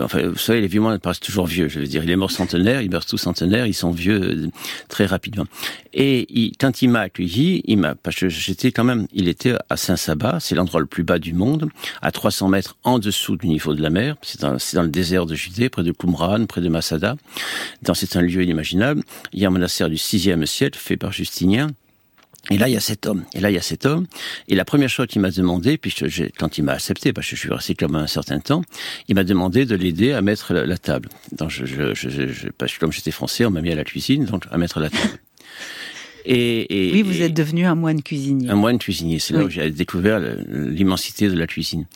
Euh, 0.00 0.04
enfin, 0.04 0.26
vous 0.26 0.38
savez, 0.38 0.60
les 0.60 0.66
vieux 0.66 0.80
moines 0.80 0.98
paraissent 0.98 1.20
toujours 1.20 1.46
vieux, 1.46 1.68
je 1.68 1.78
veux 1.78 1.86
dire. 1.86 2.02
Il 2.02 2.10
est 2.10 2.16
mort 2.16 2.30
centenaire, 2.30 2.80
ils 2.80 2.90
meurent 2.90 3.06
tous 3.06 3.18
centenaires, 3.18 3.66
ils 3.66 3.74
sont 3.74 3.90
vieux 3.90 4.20
euh, 4.22 4.50
très 4.88 5.04
rapidement. 5.04 5.44
Et 5.92 6.26
il, 6.30 6.52
quand 6.58 6.82
il 6.82 6.88
m'a 6.88 7.00
accueilli, 7.00 7.62
il 7.66 7.78
m'a... 7.78 7.94
Parce 7.94 8.16
que 8.16 8.28
j'étais 8.28 8.72
quand 8.72 8.84
même... 8.84 9.06
Il 9.12 9.28
était 9.28 9.54
à 9.68 9.76
Saint-Saba, 9.76 10.38
c'est 10.40 10.54
l'endroit 10.54 10.80
le 10.80 10.86
plus 10.86 11.04
bas 11.04 11.18
du 11.18 11.34
monde, 11.34 11.68
à 12.00 12.10
300 12.10 12.48
mètres 12.48 12.76
en 12.84 12.98
dessous 12.98 13.36
du 13.36 13.48
niveau 13.48 13.74
de 13.74 13.82
la 13.82 13.90
mer. 13.90 14.16
C'est 14.22 14.40
dans, 14.40 14.56
dans, 14.74 14.82
le 14.82 14.88
désert 14.88 15.26
de 15.26 15.34
Judée, 15.34 15.68
près 15.68 15.82
de 15.82 15.92
près 16.46 16.60
de 16.60 16.68
Masada. 16.68 17.16
Dans 17.82 17.94
c'est 17.94 18.16
un 18.16 18.22
lieu 18.22 18.42
inimaginable. 18.42 19.02
Il 19.32 19.40
y 19.40 19.44
a 19.44 19.48
un 19.48 19.50
monastère 19.50 19.88
du 19.88 19.96
VIe 19.96 20.46
siècle 20.46 20.78
fait 20.78 20.96
par 20.96 21.12
Justinien. 21.12 21.68
Et 22.50 22.58
là, 22.58 22.68
il 22.68 22.74
y 22.74 22.76
a 22.76 22.80
cet 22.80 23.06
homme. 23.06 23.24
Et 23.34 23.40
là, 23.40 23.50
il 23.50 23.54
y 23.54 23.58
a 23.58 23.62
cet 23.62 23.86
homme. 23.86 24.06
Et 24.48 24.54
la 24.54 24.64
première 24.64 24.88
chose 24.88 25.08
qu'il 25.08 25.20
m'a 25.20 25.30
demandé, 25.30 25.78
puis 25.78 25.92
quand 26.38 26.58
il 26.58 26.62
m'a 26.62 26.72
accepté, 26.72 27.12
parce 27.12 27.28
que 27.28 27.34
je 27.34 27.40
suis 27.40 27.52
resté 27.52 27.74
comme 27.74 27.96
un 27.96 28.06
certain 28.06 28.38
temps, 28.38 28.62
il 29.08 29.16
m'a 29.16 29.24
demandé 29.24 29.64
de 29.66 29.74
l'aider 29.74 30.12
à 30.12 30.22
mettre 30.22 30.54
la, 30.54 30.78
table. 30.78 31.08
Donc, 31.32 31.50
je, 31.50 31.64
je, 31.66 31.92
je, 31.94 32.78
comme 32.78 32.92
j'étais 32.92 33.10
français, 33.10 33.44
on 33.46 33.50
m'a 33.50 33.62
mis 33.62 33.72
à 33.72 33.74
la 33.74 33.84
cuisine, 33.84 34.26
donc 34.26 34.44
à 34.50 34.58
mettre 34.58 34.78
la 34.78 34.90
table. 34.90 35.18
Et, 36.28 36.90
oui, 36.92 37.02
vous 37.02 37.22
êtes 37.22 37.34
devenu 37.34 37.66
un 37.66 37.74
moine 37.74 38.02
cuisinier. 38.02 38.50
Un 38.50 38.56
moine 38.56 38.78
cuisinier, 38.78 39.18
c'est 39.20 39.34
là 39.34 39.44
où 39.44 39.48
j'ai 39.48 39.70
découvert 39.70 40.20
l'immensité 40.48 41.28
de 41.28 41.38
la 41.38 41.46
cuisine. 41.46 41.86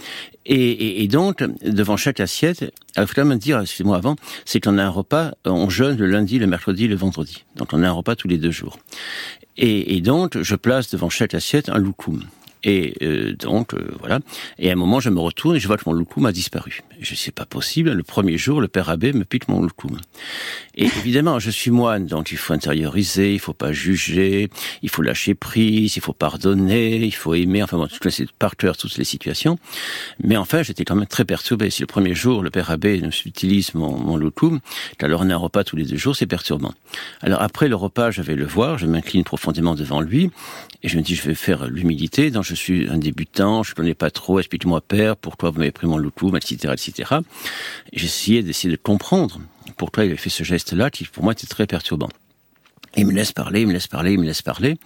Et, 0.46 1.06
donc, 1.08 1.42
devant 1.64 1.96
chaque 1.96 2.20
assiette, 2.20 2.72
il 2.96 3.06
faut 3.06 3.14
quand 3.14 3.24
même 3.24 3.38
dire, 3.38 3.60
excusez-moi 3.60 3.96
avant, 3.96 4.16
c'est 4.44 4.60
qu'on 4.60 4.78
a 4.78 4.84
un 4.84 4.88
repas, 4.88 5.32
on 5.44 5.68
jeûne 5.68 5.96
le 5.96 6.06
lundi, 6.06 6.38
le 6.38 6.46
mercredi, 6.46 6.86
le 6.88 6.96
vendredi. 6.96 7.44
Donc 7.56 7.72
on 7.72 7.82
a 7.82 7.88
un 7.88 7.92
repas 7.92 8.16
tous 8.16 8.28
les 8.28 8.38
deux 8.38 8.50
jours. 8.50 8.78
Et, 9.56 10.00
donc, 10.00 10.40
je 10.40 10.54
place 10.54 10.90
devant 10.90 11.10
chaque 11.10 11.34
assiette 11.34 11.68
un 11.68 11.78
loukoum. 11.78 12.22
Et 12.62 12.94
euh, 13.02 13.34
donc, 13.34 13.74
euh, 13.74 13.90
voilà. 14.00 14.20
Et 14.58 14.70
à 14.70 14.72
un 14.72 14.76
moment, 14.76 15.00
je 15.00 15.10
me 15.10 15.20
retourne 15.20 15.56
et 15.56 15.60
je 15.60 15.66
vois 15.66 15.76
que 15.76 15.84
mon 15.86 15.92
loukoum 15.92 16.26
a 16.26 16.32
disparu. 16.32 16.82
Je 17.00 17.14
sais 17.14 17.32
pas 17.32 17.46
possible. 17.46 17.92
Le 17.92 18.02
premier 18.02 18.36
jour, 18.36 18.60
le 18.60 18.68
père 18.68 18.90
abbé 18.90 19.12
me 19.12 19.24
pique 19.24 19.48
mon 19.48 19.62
loukoum. 19.62 19.98
Et 20.74 20.84
évidemment, 20.98 21.38
je 21.38 21.50
suis 21.50 21.70
moine, 21.70 22.06
donc 22.06 22.32
il 22.32 22.38
faut 22.38 22.52
intérioriser, 22.52 23.32
il 23.32 23.40
faut 23.40 23.54
pas 23.54 23.72
juger, 23.72 24.50
il 24.82 24.90
faut 24.90 25.02
lâcher 25.02 25.34
prise, 25.34 25.96
il 25.96 26.00
faut 26.00 26.12
pardonner, 26.12 26.96
il 26.96 27.14
faut 27.14 27.34
aimer. 27.34 27.62
Enfin 27.62 27.76
bon, 27.76 27.88
je 27.90 27.98
connaissais 27.98 28.26
par 28.38 28.56
cœur 28.56 28.76
toutes 28.76 28.96
les 28.96 29.04
situations. 29.04 29.58
Mais 30.22 30.36
enfin, 30.36 30.62
j'étais 30.62 30.84
quand 30.84 30.96
même 30.96 31.06
très 31.06 31.24
perturbé. 31.24 31.70
Si 31.70 31.80
le 31.80 31.86
premier 31.86 32.14
jour, 32.14 32.42
le 32.42 32.50
père 32.50 32.70
abbé 32.70 33.02
utilise 33.24 33.74
mon, 33.74 33.96
mon 33.98 34.16
loukoum, 34.16 34.60
alors 35.00 35.22
on 35.22 35.30
a 35.30 35.34
un 35.34 35.36
repas 35.36 35.64
tous 35.64 35.76
les 35.76 35.84
deux 35.84 35.96
jours, 35.96 36.14
c'est 36.14 36.26
perturbant. 36.26 36.72
Alors 37.22 37.42
après 37.42 37.68
le 37.68 37.76
repas, 37.76 38.10
je 38.10 38.22
vais 38.22 38.36
le 38.36 38.46
voir, 38.46 38.78
je 38.78 38.86
m'incline 38.86 39.24
profondément 39.24 39.74
devant 39.74 40.00
lui 40.00 40.30
et 40.82 40.88
je 40.88 40.96
me 40.96 41.02
dis, 41.02 41.14
je 41.14 41.22
vais 41.22 41.34
faire 41.34 41.66
l'humilité. 41.68 42.30
Donc 42.30 42.44
je 42.50 42.56
suis 42.56 42.88
un 42.88 42.98
débutant, 42.98 43.62
je 43.62 43.74
connais 43.74 43.94
pas 43.94 44.10
trop. 44.10 44.40
Explique-moi, 44.40 44.80
père, 44.80 45.16
pourquoi 45.16 45.50
vous 45.50 45.58
m'avez 45.58 45.70
pris 45.70 45.86
mon 45.86 45.96
loukoum, 45.96 46.36
etc., 46.36 46.72
etc. 46.72 47.14
J'essayais 47.92 48.42
d'essayer 48.42 48.70
de 48.70 48.80
comprendre 48.80 49.40
pourquoi 49.76 50.04
il 50.04 50.08
avait 50.08 50.16
fait 50.16 50.30
ce 50.30 50.42
geste-là, 50.42 50.90
qui 50.90 51.04
pour 51.04 51.22
moi 51.22 51.32
était 51.32 51.46
très 51.46 51.66
perturbant. 51.66 52.08
Il 52.96 53.06
me 53.06 53.12
laisse 53.12 53.30
parler, 53.30 53.60
il 53.60 53.68
me 53.68 53.72
laisse 53.72 53.86
parler, 53.86 54.14
il 54.14 54.18
me 54.18 54.24
laisse 54.24 54.42
parler. 54.42 54.76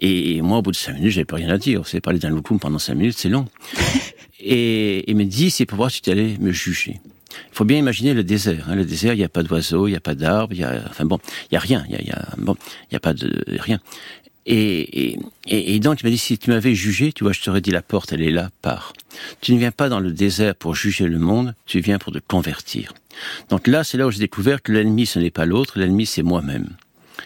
Et 0.00 0.40
moi, 0.40 0.58
au 0.58 0.62
bout 0.62 0.70
de 0.70 0.76
cinq 0.76 0.94
minutes, 0.94 1.10
j'avais 1.12 1.26
plus 1.26 1.36
rien 1.36 1.50
à 1.50 1.58
dire. 1.58 1.82
Vous 1.82 1.86
savez, 1.86 2.00
parler 2.00 2.18
d'un 2.18 2.30
loukoum 2.30 2.58
pendant 2.58 2.78
cinq 2.78 2.94
minutes, 2.94 3.18
c'est 3.18 3.28
long. 3.28 3.44
Et 4.40 5.10
il 5.10 5.16
me 5.16 5.24
dit, 5.24 5.50
c'est 5.50 5.66
pour 5.66 5.76
voir 5.76 5.90
si 5.90 6.00
tu 6.00 6.10
allais 6.10 6.38
me 6.40 6.52
juger. 6.52 7.00
Il 7.32 7.56
faut 7.56 7.64
bien 7.64 7.76
imaginer 7.76 8.14
le 8.14 8.24
désert. 8.24 8.66
Hein. 8.68 8.76
Le 8.76 8.84
désert, 8.84 9.12
il 9.12 9.18
n'y 9.18 9.24
a 9.24 9.28
pas 9.28 9.42
d'oiseaux, 9.42 9.86
il 9.88 9.90
n'y 9.90 9.96
a 9.96 10.00
pas 10.00 10.14
d'arbres, 10.14 10.54
il 10.54 10.60
y 10.60 10.64
a, 10.64 10.84
enfin 10.88 11.04
bon, 11.04 11.18
il 11.50 11.54
y 11.54 11.56
a 11.56 11.60
rien. 11.60 11.84
Il 11.88 11.92
y 11.92 11.96
a, 11.96 12.00
il 12.00 12.08
y 12.08 12.12
a 12.12 12.28
bon, 12.38 12.56
il 12.90 12.94
y 12.94 12.96
a 12.96 13.00
pas 13.00 13.12
de 13.12 13.44
rien. 13.58 13.80
Et, 14.46 15.18
et, 15.46 15.74
et, 15.74 15.80
donc 15.80 16.00
il 16.00 16.04
m'a 16.04 16.10
dit 16.10 16.18
si 16.18 16.36
tu 16.36 16.50
m'avais 16.50 16.74
jugé, 16.74 17.12
tu 17.12 17.24
vois, 17.24 17.32
je 17.32 17.40
t'aurais 17.40 17.62
dit 17.62 17.70
la 17.70 17.82
porte, 17.82 18.12
elle 18.12 18.22
est 18.22 18.30
là, 18.30 18.50
pars. 18.60 18.92
Tu 19.40 19.54
ne 19.54 19.58
viens 19.58 19.70
pas 19.70 19.88
dans 19.88 20.00
le 20.00 20.12
désert 20.12 20.54
pour 20.54 20.74
juger 20.74 21.06
le 21.06 21.18
monde, 21.18 21.54
tu 21.66 21.80
viens 21.80 21.98
pour 21.98 22.12
te 22.12 22.18
convertir. 22.18 22.92
Donc 23.48 23.66
là, 23.66 23.84
c'est 23.84 23.96
là 23.96 24.06
où 24.06 24.10
j'ai 24.10 24.18
découvert 24.18 24.62
que 24.62 24.72
l'ennemi, 24.72 25.06
ce 25.06 25.18
n'est 25.18 25.30
pas 25.30 25.46
l'autre, 25.46 25.78
l'ennemi, 25.78 26.04
c'est 26.04 26.22
moi-même. 26.22 26.68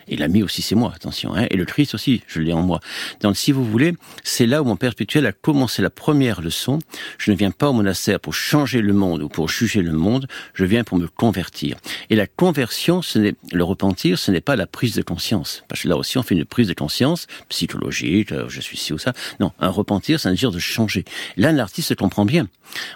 Et 0.09 0.17
l'ami 0.17 0.43
aussi, 0.43 0.63
c'est 0.63 0.75
moi, 0.75 0.93
attention. 0.95 1.35
Hein. 1.35 1.47
Et 1.51 1.57
le 1.57 1.65
Christ 1.65 1.95
aussi, 1.95 2.23
je 2.27 2.41
l'ai 2.41 2.53
en 2.53 2.63
moi. 2.63 2.81
Donc, 3.21 3.37
si 3.37 3.53
vous 3.53 3.65
voulez, 3.65 3.95
c'est 4.23 4.47
là 4.47 4.63
où 4.63 4.65
mon 4.65 4.77
Père 4.77 4.93
a 4.99 5.33
commencé 5.33 5.83
la 5.83 5.91
première 5.91 6.41
leçon. 6.41 6.79
Je 7.19 7.31
ne 7.31 7.37
viens 7.37 7.51
pas 7.51 7.69
au 7.69 7.73
monastère 7.73 8.21
pour 8.21 8.35
changer 8.35 8.81
le 8.81 8.93
monde 8.93 9.23
ou 9.23 9.29
pour 9.29 9.49
juger 9.49 9.83
le 9.83 9.93
monde. 9.93 10.27
Je 10.55 10.65
viens 10.65 10.85
pour 10.85 10.99
me 10.99 11.07
convertir. 11.07 11.77
Et 12.11 12.17
la 12.17 12.27
conversion, 12.27 13.03
ce 13.03 13.19
n'est 13.19 13.35
le 13.53 13.65
repentir, 13.65 14.19
ce 14.19 14.31
n'est 14.31 14.41
pas 14.41 14.57
la 14.57 14.67
prise 14.67 14.95
de 14.95 15.03
conscience. 15.03 15.65
Parce 15.69 15.83
que 15.83 15.89
là 15.89 15.97
aussi, 15.97 16.19
on 16.19 16.23
fait 16.23 16.35
une 16.35 16.45
prise 16.45 16.69
de 16.69 16.75
conscience 16.75 17.27
psychologique. 17.49 18.33
Euh, 18.33 18.49
je 18.49 18.61
suis 18.61 18.77
ci 18.77 18.93
ou 18.93 18.99
ça. 18.99 19.13
Non, 19.41 19.53
un 19.61 19.69
repentir, 19.69 20.21
c'est 20.21 20.29
un 20.29 20.35
dire 20.35 20.51
de 20.51 20.59
changer. 20.59 21.05
Là, 21.37 21.53
l'artiste 21.53 21.95
comprend 21.95 22.25
bien. 22.25 22.49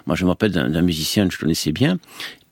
Moi, 0.05 0.15
je 0.15 0.23
me 0.23 0.29
rappelle 0.29 0.51
d'un 0.51 0.81
musicien 0.81 1.27
que 1.27 1.33
je 1.33 1.39
connaissais 1.39 1.71
bien 1.71 1.97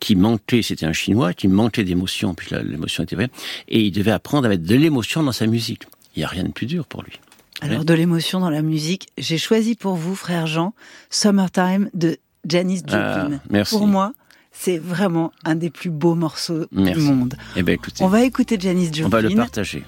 qui 0.01 0.15
manquait, 0.15 0.63
c'était 0.63 0.85
un 0.85 0.93
chinois, 0.93 1.33
qui 1.33 1.47
manquait 1.47 1.85
d'émotion, 1.85 2.33
puis 2.33 2.53
l'émotion 2.65 3.03
était 3.03 3.15
vraie, 3.15 3.29
et 3.69 3.79
il 3.79 3.91
devait 3.91 4.11
apprendre 4.11 4.47
à 4.47 4.49
mettre 4.49 4.63
de 4.63 4.75
l'émotion 4.75 5.23
dans 5.23 5.31
sa 5.31 5.45
musique. 5.47 5.83
Il 6.15 6.19
n'y 6.19 6.25
a 6.25 6.27
rien 6.27 6.43
de 6.43 6.51
plus 6.51 6.65
dur 6.65 6.85
pour 6.87 7.03
lui. 7.03 7.13
Alors, 7.61 7.85
de 7.85 7.93
l'émotion 7.93 8.39
dans 8.39 8.49
la 8.49 8.63
musique, 8.63 9.09
j'ai 9.19 9.37
choisi 9.37 9.75
pour 9.75 9.95
vous, 9.95 10.15
frère 10.15 10.47
Jean, 10.47 10.73
Summertime 11.11 11.91
de 11.93 12.17
Janis 12.45 12.81
ah, 12.87 13.21
Joplin. 13.21 13.39
merci. 13.51 13.75
Pour 13.75 13.85
moi, 13.85 14.13
c'est 14.51 14.79
vraiment 14.79 15.31
un 15.45 15.55
des 15.55 15.69
plus 15.69 15.91
beaux 15.91 16.15
morceaux 16.15 16.65
du 16.71 16.95
monde. 16.95 17.35
Eh 17.55 17.61
ben, 17.61 17.73
écoutez, 17.73 18.03
on 18.03 18.07
va 18.07 18.23
écouter 18.23 18.57
Janis 18.59 18.87
Joplin. 18.87 19.05
On 19.05 19.09
va 19.09 19.21
le 19.21 19.35
partager. 19.35 19.83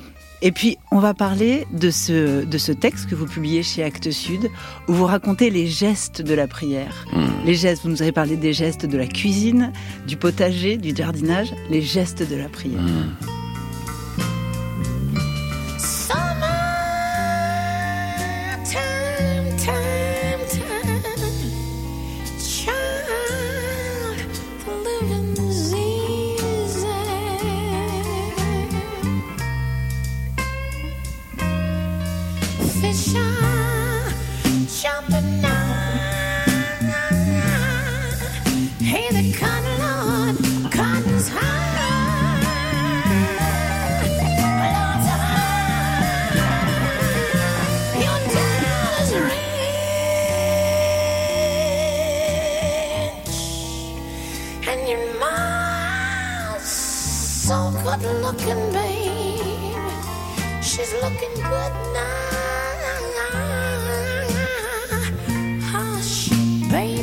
Et 0.46 0.52
puis, 0.52 0.78
on 0.92 1.00
va 1.00 1.14
parler 1.14 1.66
de 1.72 1.90
ce, 1.90 2.44
de 2.44 2.58
ce 2.58 2.74
texte 2.74 3.10
que 3.10 3.16
vous 3.16 3.26
publiez 3.26 3.64
chez 3.64 3.82
Actes 3.82 4.12
Sud, 4.12 4.50
où 4.90 4.94
vous 4.94 5.06
racontez 5.06 5.50
les 5.50 5.68
gestes 5.68 6.22
de 6.22 6.34
la 6.34 6.48
prière. 6.48 7.06
Hmm. 7.14 7.46
Les 7.46 7.56
gestes, 7.56 7.84
vous 7.84 7.90
nous 7.90 8.02
avez 8.02 8.12
parlé 8.12 8.36
des 8.36 8.52
gestes 8.52 8.86
de 8.86 8.98
la 8.98 9.08
cuisine, 9.08 9.72
du 10.06 10.18
potager, 10.18 10.76
du 10.76 10.94
jardinage, 10.94 11.54
les 11.70 11.82
gestes 11.82 12.30
de 12.30 12.36
la 12.36 12.50
prière. 12.50 12.82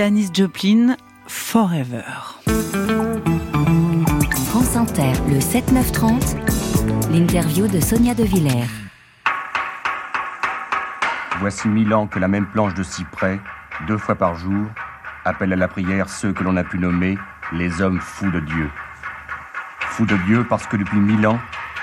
Janis 0.00 0.30
Joplin, 0.32 0.96
Forever. 1.26 2.00
France 4.46 4.74
Inter, 4.74 5.12
le 5.28 5.38
7-9-30, 5.38 7.12
l'interview 7.12 7.66
de 7.66 7.80
Sonia 7.80 8.14
De 8.14 8.24
Villers. 8.24 8.64
Voici 11.40 11.68
mille 11.68 11.92
ans 11.92 12.06
que 12.06 12.18
la 12.18 12.28
même 12.28 12.46
planche 12.46 12.72
de 12.72 12.82
cyprès, 12.82 13.38
deux 13.86 13.98
fois 13.98 14.14
par 14.14 14.36
jour, 14.36 14.68
appelle 15.26 15.52
à 15.52 15.56
la 15.56 15.68
prière 15.68 16.08
ceux 16.08 16.32
que 16.32 16.44
l'on 16.44 16.56
a 16.56 16.64
pu 16.64 16.78
nommer 16.78 17.18
les 17.52 17.82
hommes 17.82 18.00
fous 18.00 18.30
de 18.30 18.40
Dieu. 18.40 18.70
Fous 19.80 20.06
de 20.06 20.16
Dieu 20.24 20.46
parce 20.48 20.66
que 20.66 20.78
depuis 20.78 20.98
mille 20.98 21.26
ans, 21.26 21.40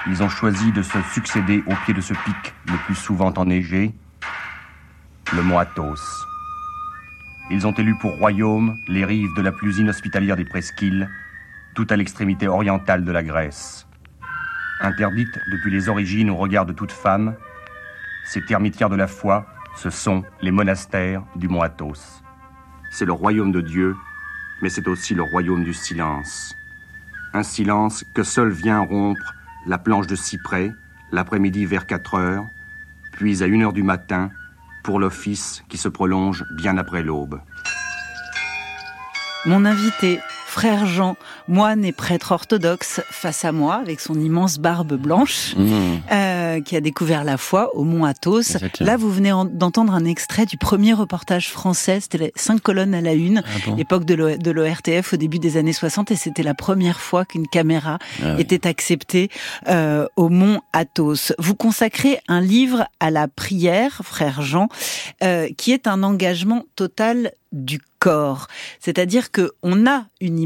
ils 0.07 0.23
ont 0.23 0.29
choisi 0.29 0.71
de 0.71 0.81
se 0.81 0.99
succéder 1.13 1.63
au 1.67 1.75
pied 1.85 1.93
de 1.93 2.01
ce 2.01 2.15
pic 2.15 2.55
le 2.65 2.77
plus 2.87 2.95
souvent 2.95 3.31
enneigé, 3.37 3.93
le 5.35 5.43
mont 5.43 5.59
Athos. 5.59 6.25
Ils 7.49 7.65
ont 7.65 7.71
élu 7.71 7.95
pour 7.95 8.17
royaume 8.17 8.77
les 8.87 9.05
rives 9.05 9.33
de 9.35 9.41
la 9.41 9.53
plus 9.53 9.79
inhospitalière 9.79 10.35
des 10.35 10.43
presqu'îles, 10.43 11.09
tout 11.75 11.87
à 11.89 11.95
l'extrémité 11.95 12.47
orientale 12.47 13.05
de 13.05 13.11
la 13.11 13.23
Grèce. 13.23 13.87
Interdite 14.81 15.39
depuis 15.51 15.71
les 15.71 15.87
origines 15.87 16.29
au 16.29 16.35
regard 16.35 16.65
de 16.65 16.73
toute 16.73 16.91
femme, 16.91 17.35
ces 18.25 18.43
termitières 18.43 18.89
de 18.89 18.97
la 18.97 19.07
foi, 19.07 19.47
ce 19.77 19.89
sont 19.89 20.23
les 20.41 20.51
monastères 20.51 21.23
du 21.37 21.47
mont 21.47 21.61
Athos. 21.61 22.21
C'est 22.91 23.05
le 23.05 23.13
royaume 23.13 23.53
de 23.53 23.61
Dieu, 23.61 23.95
mais 24.61 24.69
c'est 24.69 24.87
aussi 24.87 25.15
le 25.15 25.23
royaume 25.23 25.63
du 25.63 25.73
silence. 25.73 26.53
Un 27.33 27.43
silence 27.43 28.03
que 28.13 28.23
seul 28.23 28.49
vient 28.49 28.79
rompre 28.79 29.33
la 29.65 29.77
planche 29.77 30.07
de 30.07 30.15
cyprès, 30.15 30.71
l'après-midi 31.11 31.65
vers 31.65 31.85
4 31.85 32.15
heures, 32.15 32.45
puis 33.13 33.41
à 33.41 33.45
1 33.45 33.61
heure 33.61 33.73
du 33.73 33.83
matin, 33.83 34.31
pour 34.87 35.01
l'office 35.01 35.65
qui 35.67 35.77
se 35.77 35.89
prolonge 35.89 36.45
bien 36.55 36.77
après 36.77 37.03
l'aube. 37.03 37.41
Mon 39.45 39.65
invité, 39.65 40.21
frère 40.57 40.87
Jean, 40.87 41.17
moine 41.47 41.85
et 41.85 41.91
prêtre 41.91 42.31
orthodoxe, 42.31 42.99
face 43.11 43.45
à 43.45 43.51
moi, 43.51 43.75
avec 43.75 43.99
son 43.99 44.19
immense 44.19 44.57
barbe 44.57 44.95
blanche, 44.95 45.55
mmh. 45.55 45.71
euh, 46.11 46.61
qui 46.61 46.75
a 46.75 46.81
découvert 46.81 47.23
la 47.23 47.37
foi 47.37 47.75
au 47.75 47.83
Mont 47.83 48.05
Athos. 48.05 48.57
Là, 48.79 48.97
vous 48.97 49.11
venez 49.11 49.31
d'entendre 49.51 49.93
un 49.93 50.03
extrait 50.03 50.47
du 50.47 50.57
premier 50.57 50.93
reportage 50.93 51.51
français, 51.51 51.99
c'était 51.99 52.17
les 52.17 52.33
cinq 52.35 52.59
colonnes 52.59 52.95
à 52.95 53.01
la 53.01 53.13
une, 53.13 53.43
ah 53.45 53.75
l'époque 53.77 54.03
de 54.03 54.15
l'ORTF 54.51 55.13
au 55.13 55.17
début 55.17 55.37
des 55.37 55.57
années 55.57 55.73
60, 55.73 56.09
et 56.09 56.15
c'était 56.15 56.41
la 56.41 56.55
première 56.55 57.01
fois 57.01 57.23
qu'une 57.23 57.47
caméra 57.47 57.99
ah 58.23 58.39
était 58.39 58.65
acceptée 58.65 59.29
euh, 59.67 60.07
au 60.15 60.29
Mont 60.29 60.61
Athos. 60.73 61.33
Vous 61.37 61.53
consacrez 61.53 62.19
un 62.27 62.41
livre 62.41 62.87
à 62.99 63.11
la 63.11 63.27
prière, 63.27 64.01
frère 64.03 64.41
Jean, 64.41 64.69
euh, 65.23 65.49
qui 65.55 65.71
est 65.71 65.85
un 65.85 66.01
engagement 66.01 66.63
total 66.75 67.31
du 67.51 67.79
corps. 67.99 68.47
C'est-à-dire 68.79 69.31
que 69.31 69.51
on 69.63 69.87
a 69.87 70.05
une 70.21 70.37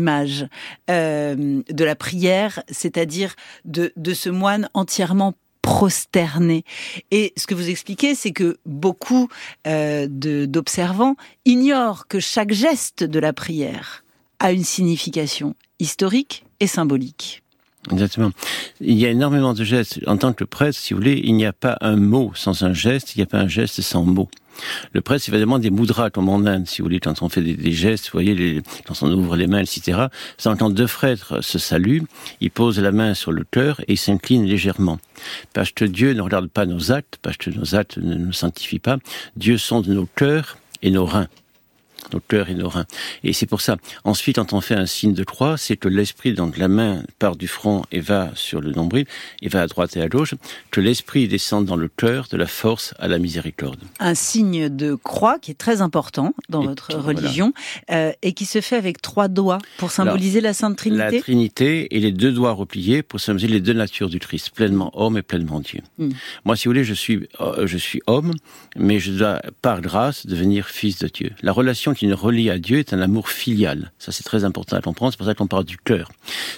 euh, 0.90 1.62
de 1.70 1.84
la 1.84 1.96
prière, 1.96 2.64
c'est-à-dire 2.70 3.36
de, 3.66 3.94
de 3.96 4.14
ce 4.14 4.30
moine 4.30 4.70
entièrement 4.74 5.34
prosterné. 5.62 6.64
Et 7.12 7.34
ce 7.38 7.48
que 7.48 7.56
vous 7.56 7.70
expliquez, 7.70 8.16
c'est 8.16 8.32
que 8.32 8.58
beaucoup 8.66 9.30
euh, 9.68 10.08
d'observants 10.10 11.16
ignorent 11.46 12.08
que 12.08 12.20
chaque 12.20 12.52
geste 12.52 13.04
de 13.04 13.20
la 13.20 13.34
prière 13.34 14.04
a 14.40 14.52
une 14.52 14.64
signification 14.64 15.56
historique 15.80 16.46
et 16.60 16.68
symbolique. 16.68 17.44
Exactement. 17.92 18.32
Il 18.80 18.98
y 18.98 19.06
a 19.06 19.10
énormément 19.10 19.54
de 19.54 19.64
gestes. 19.64 20.00
En 20.06 20.18
tant 20.18 20.34
que 20.34 20.44
prêtre, 20.44 20.78
si 20.78 20.94
vous 20.94 21.00
voulez, 21.00 21.20
il 21.24 21.36
n'y 21.36 21.46
a 21.46 21.54
pas 21.54 21.78
un 21.82 21.96
mot 21.96 22.32
sans 22.36 22.64
un 22.64 22.74
geste, 22.74 23.16
il 23.16 23.20
n'y 23.20 23.24
a 23.24 23.28
pas 23.28 23.40
un 23.40 23.48
geste 23.48 23.82
sans 23.82 24.04
mot. 24.04 24.30
Le 24.94 25.02
prêtre, 25.02 25.24
c'est 25.24 25.32
vraiment 25.32 25.60
des 25.60 25.70
moudras, 25.70 26.10
comme 26.10 26.30
en 26.30 26.46
Inde, 26.46 26.68
si 26.68 26.82
vous 26.82 26.86
voulez, 26.86 27.00
quand 27.00 27.22
on 27.22 27.30
fait 27.30 27.42
des, 27.42 27.72
gestes, 27.72 28.10
voyez, 28.12 28.62
quand 28.86 29.02
on 29.02 29.12
ouvre 29.12 29.36
les 29.36 29.48
mains, 29.48 29.60
etc. 29.60 30.08
Quand 30.44 30.70
deux 30.70 30.88
frères 30.88 31.38
se 31.42 31.60
saluent, 31.60 32.04
ils 32.42 32.52
posent 32.52 32.80
la 32.80 32.92
main 32.92 33.14
sur 33.14 33.32
le 33.32 33.44
cœur 33.44 33.80
et 33.82 33.94
ils 33.94 33.98
s'inclinent 33.98 34.46
légèrement. 34.46 35.00
Parce 35.54 35.72
que 35.72 35.86
Dieu 35.86 36.14
ne 36.14 36.22
regarde 36.22 36.50
pas 36.50 36.66
nos 36.66 36.92
actes, 36.92 37.18
parce 37.22 37.38
que 37.38 37.50
nos 37.50 37.76
actes 37.76 37.98
ne 37.98 38.16
nous 38.16 38.34
sanctifient 38.34 38.80
pas. 38.80 38.98
Dieu 39.36 39.58
sonde 39.58 39.88
nos 39.88 40.06
cœurs 40.06 40.58
et 40.82 40.92
nos 40.92 41.06
reins 41.06 41.28
nos 42.14 42.20
cœurs 42.20 42.50
et 42.50 42.56
nos 42.56 42.70
reins. 42.70 42.86
Et 43.24 43.34
c'est 43.34 43.46
pour 43.46 43.62
ça. 43.62 43.78
Ensuite, 44.04 44.38
quand 44.38 44.54
on 44.54 44.62
fait 44.62 44.76
un 44.76 44.86
signe 44.86 45.14
de 45.14 45.24
croix, 45.24 45.58
c'est 45.58 45.78
que 45.78 45.88
l'esprit, 45.88 46.34
donc 46.34 46.58
la 46.58 46.68
main 46.68 47.04
part 47.20 47.36
du 47.36 47.48
front 47.48 47.84
et 47.92 48.00
va 48.00 48.32
sur 48.36 48.62
le 48.62 48.72
nombril, 48.72 49.06
et 49.42 49.50
va 49.50 49.62
à 49.62 49.68
droite 49.68 49.96
et 49.98 50.02
à 50.02 50.08
gauche, 50.08 50.34
que 50.72 50.82
l'esprit 50.82 51.28
descende 51.28 51.66
dans 51.66 51.76
le 51.76 51.88
cœur 51.88 52.28
de 52.30 52.38
la 52.38 52.48
force 52.48 52.94
à 53.00 53.08
la 53.08 53.20
miséricorde. 53.20 53.80
Un 54.00 54.16
signe 54.16 54.70
de 54.70 54.96
croix 54.96 55.40
qui 55.40 55.52
est 55.52 55.56
très 55.56 55.82
important 55.82 56.34
dans 56.50 56.64
votre 56.64 56.96
religion 56.96 57.54
euh, 57.92 58.12
et 58.22 58.34
qui 58.34 58.46
se 58.46 58.62
fait 58.62 58.76
avec 58.76 59.02
trois 59.02 59.28
doigts 59.28 59.60
pour 59.78 59.92
symboliser 59.92 60.42
la 60.42 60.54
Sainte 60.54 60.78
Trinité. 60.78 61.04
La 61.04 61.22
Trinité 61.22 61.96
et 61.96 62.00
les 62.00 62.12
deux 62.12 62.32
doigts 62.32 62.52
repliés 62.52 63.04
pour 63.04 63.20
symboliser 63.20 63.48
les 63.48 63.60
deux 63.60 63.74
natures 63.74 64.10
du 64.10 64.20
Christ, 64.20 64.52
pleinement 64.52 64.92
homme 64.94 65.18
et 65.18 65.22
pleinement 65.22 65.60
Dieu. 65.60 65.82
Hmm. 65.98 66.10
Moi, 66.46 66.56
si 66.56 66.66
vous 66.66 66.72
voulez, 66.72 66.84
je 66.84 66.94
suis, 66.94 67.28
euh, 67.40 67.68
je 67.68 67.78
suis 67.78 68.02
homme, 68.08 68.34
mais 68.76 69.00
je 69.00 69.12
dois, 69.12 69.42
par 69.62 69.82
grâce, 69.82 70.26
devenir 70.26 70.68
fils 70.68 71.00
de 71.00 71.08
Dieu. 71.08 71.32
La 71.42 71.52
relation 71.52 71.94
qui 71.94 72.01
nous 72.08 72.16
relie 72.16 72.50
à 72.50 72.58
Dieu 72.58 72.80
est 72.80 72.94
un 72.94 73.02
amour 73.02 73.30
filial. 73.30 73.92
Ça, 74.00 74.12
c'est 74.12 74.24
très 74.24 74.44
important 74.44 74.78
à 74.78 74.82
comprendre. 74.82 75.12
C'est 75.14 75.18
pour 75.18 75.26
ça 75.26 75.34
qu'on 75.34 75.48
parle 75.48 75.66
du 75.66 75.78
cœur. 75.78 76.12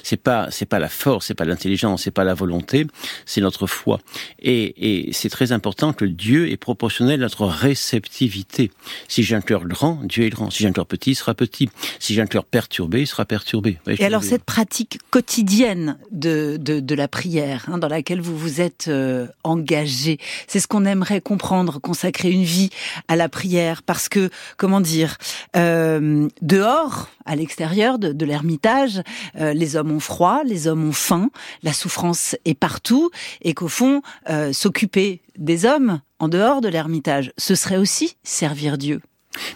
C'est 0.04 0.18
pas, 0.18 0.50
c'est 0.52 0.66
pas 0.66 0.80
la 0.80 0.90
force, 0.90 1.28
c'est 1.28 1.34
pas 1.34 1.46
l'intelligence, 1.46 2.04
c'est 2.04 2.12
pas 2.12 2.24
la 2.24 2.34
volonté, 2.34 2.88
c'est 3.26 3.42
notre 3.42 3.68
foi. 3.68 4.00
Et, 4.40 5.08
et 5.08 5.14
c'est 5.14 5.30
très 5.30 5.52
important 5.52 5.94
que 5.94 6.06
Dieu 6.06 6.50
est 6.50 6.58
proportionnel 6.58 7.22
à 7.22 7.24
notre 7.24 7.46
réceptivité. 7.46 8.72
Si 9.08 9.24
j'ai 9.24 9.36
un 9.36 9.42
cœur 9.42 9.66
grand, 9.66 10.00
Dieu 10.04 10.26
est 10.26 10.30
grand. 10.30 10.50
Si 10.50 10.64
j'ai 10.64 10.70
un 10.70 10.74
cœur 10.74 10.86
petit, 10.86 11.12
il 11.12 11.16
sera 11.16 11.34
petit. 11.34 11.70
Si 12.00 12.14
j'ai 12.14 12.22
un 12.22 12.28
cœur 12.28 12.46
perturbé, 12.46 13.02
il 13.02 13.08
sera 13.08 13.26
perturbé. 13.26 13.80
et 13.88 14.06
alors, 14.06 14.24
cette 14.24 14.44
pratique 14.44 15.00
quotidienne 15.10 15.98
de, 16.12 16.58
de, 16.60 16.80
de 16.80 16.96
la 16.96 17.08
prière, 17.08 17.66
hein, 17.68 17.78
dans 17.78 17.88
laquelle 17.88 18.22
vous 18.22 18.38
vous 18.38 18.62
êtes 18.62 18.86
euh, 18.88 19.28
engagé, 19.44 20.20
c'est 20.48 20.60
ce 20.60 20.68
qu'on 20.68 20.86
aimerait 20.86 21.22
comprendre, 21.22 21.80
consacrer 21.80 22.30
une 22.30 22.44
vie 22.44 22.70
à 23.08 23.16
la 23.16 23.30
prière, 23.30 23.84
parce 23.84 24.10
que, 24.10 24.30
comment 24.58 24.82
dire, 24.82 25.18
euh, 25.56 26.28
dehors, 26.42 27.10
à 27.26 27.36
l'extérieur 27.36 28.00
de, 28.00 28.26
l'ermitage, 28.26 29.02
euh, 29.40 29.54
les 29.54 29.76
hommes 29.76 29.92
ont 29.92 30.00
froid, 30.00 30.42
les 30.44 30.68
hommes 30.68 30.88
ont 30.88 30.94
faim, 30.94 31.30
la 31.62 31.74
souffrance 31.74 32.36
est 32.46 32.54
partout, 32.54 33.12
et 33.42 33.54
qu'au 33.54 33.68
fond, 33.68 34.02
euh, 34.30 34.54
s'occuper 34.54 35.22
des 35.38 35.66
hommes 35.66 36.02
en 36.20 36.28
dehors 36.28 36.62
de 36.62 36.68
l'ermitage, 36.68 37.32
ce 37.38 37.56
serait 37.56 37.78
aussi 37.78 38.18
servir 38.24 38.78
Dieu. 38.78 39.02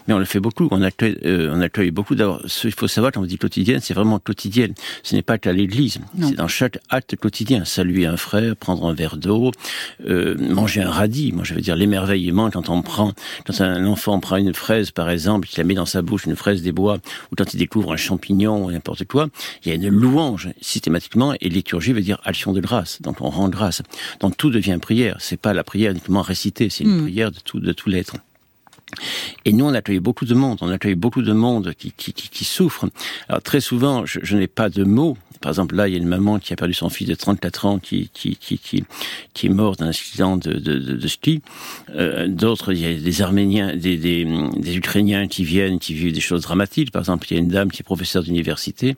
Mais 0.06 0.14
on 0.14 0.18
le 0.18 0.24
fait 0.24 0.40
beaucoup. 0.40 0.68
On 0.70 0.82
accueille, 0.82 1.18
euh, 1.24 1.52
on 1.52 1.60
accueille 1.60 1.90
beaucoup. 1.90 2.14
D'abord, 2.14 2.42
il 2.64 2.72
faut 2.72 2.88
savoir 2.88 3.12
quand 3.12 3.20
on 3.20 3.26
dit 3.26 3.38
quotidienne, 3.38 3.80
c'est 3.80 3.94
vraiment 3.94 4.18
quotidienne. 4.18 4.74
Ce 5.02 5.14
n'est 5.14 5.22
pas 5.22 5.38
qu'à 5.38 5.52
l'église. 5.52 5.98
C'est 6.20 6.36
dans 6.36 6.48
chaque 6.48 6.78
acte 6.88 7.16
quotidien. 7.16 7.64
Saluer 7.64 8.06
un 8.06 8.16
frère, 8.16 8.56
prendre 8.56 8.86
un 8.86 8.94
verre 8.94 9.16
d'eau, 9.16 9.52
euh, 10.06 10.36
manger 10.38 10.82
un 10.82 10.90
radis. 10.90 11.32
Moi, 11.32 11.44
je 11.44 11.54
veux 11.54 11.60
dire 11.60 11.76
l'émerveillement 11.76 12.50
quand 12.50 12.68
on 12.68 12.82
prend, 12.82 13.12
quand 13.46 13.60
un 13.60 13.86
enfant 13.86 14.18
prend 14.20 14.36
une 14.36 14.54
fraise, 14.54 14.90
par 14.90 15.10
exemple, 15.10 15.48
qu'il 15.48 15.58
la 15.58 15.64
met 15.64 15.74
dans 15.74 15.86
sa 15.86 16.02
bouche, 16.02 16.26
une 16.26 16.36
fraise 16.36 16.62
des 16.62 16.72
bois, 16.72 16.98
ou 17.32 17.36
quand 17.36 17.54
il 17.54 17.58
découvre 17.58 17.92
un 17.92 17.96
champignon 17.96 18.64
ou 18.64 18.70
n'importe 18.70 19.04
quoi, 19.04 19.28
il 19.64 19.68
y 19.68 19.72
a 19.72 19.74
une 19.74 19.88
louange 19.88 20.50
systématiquement. 20.60 21.34
Et 21.40 21.48
liturgie 21.48 21.92
veut 21.92 22.00
dire 22.00 22.20
action 22.24 22.52
de 22.52 22.60
grâce. 22.60 23.00
Donc, 23.02 23.20
on 23.20 23.30
rend 23.30 23.48
grâce. 23.48 23.82
Donc, 24.20 24.36
tout 24.36 24.50
devient 24.50 24.78
prière. 24.80 25.16
C'est 25.20 25.40
pas 25.40 25.52
la 25.52 25.64
prière 25.64 25.92
uniquement 25.92 26.22
récitée. 26.22 26.68
C'est 26.70 26.84
une 26.84 26.98
hmm. 26.98 27.02
prière 27.02 27.30
de 27.30 27.38
tout, 27.40 27.60
de 27.60 27.72
tout 27.72 27.88
l'être. 27.88 28.14
Et 29.44 29.52
nous, 29.52 29.64
on 29.64 29.74
a 29.74 29.78
accueilli 29.78 30.00
beaucoup 30.00 30.24
de 30.24 30.34
monde, 30.34 30.58
on 30.60 30.68
a 30.68 30.74
accueilli 30.74 30.94
beaucoup 30.94 31.22
de 31.22 31.32
monde 31.32 31.72
qui, 31.74 32.44
souffre. 32.44 32.88
Alors 33.28 33.42
très 33.42 33.60
souvent, 33.60 34.04
je, 34.06 34.36
n'ai 34.36 34.46
pas 34.46 34.68
de 34.68 34.84
mots. 34.84 35.16
Par 35.40 35.50
exemple, 35.50 35.76
là, 35.76 35.86
il 35.86 35.92
y 35.92 35.94
a 35.94 35.98
une 35.98 36.08
maman 36.08 36.40
qui 36.40 36.52
a 36.52 36.56
perdu 36.56 36.74
son 36.74 36.88
fils 36.88 37.06
de 37.06 37.14
34 37.14 37.66
ans 37.66 37.78
qui, 37.78 38.10
est 38.20 39.48
mort 39.48 39.76
d'un 39.76 39.88
accident 39.88 40.36
de, 40.36 41.06
ski. 41.06 41.42
Euh, 41.94 42.26
D'autres, 42.28 42.72
il 42.72 42.80
y 42.80 42.86
a 42.86 42.94
des 42.94 43.22
Arméniens, 43.22 43.76
des, 43.76 44.76
Ukrainiens 44.76 45.28
qui 45.28 45.44
viennent, 45.44 45.78
qui 45.78 45.94
vivent 45.94 46.12
des 46.12 46.20
choses 46.20 46.42
dramatiques. 46.42 46.90
Par 46.90 47.02
exemple, 47.02 47.26
il 47.30 47.34
y 47.34 47.36
a 47.36 47.40
une 47.40 47.48
dame 47.48 47.70
qui 47.70 47.82
est 47.82 47.84
professeure 47.84 48.22
d'université, 48.24 48.96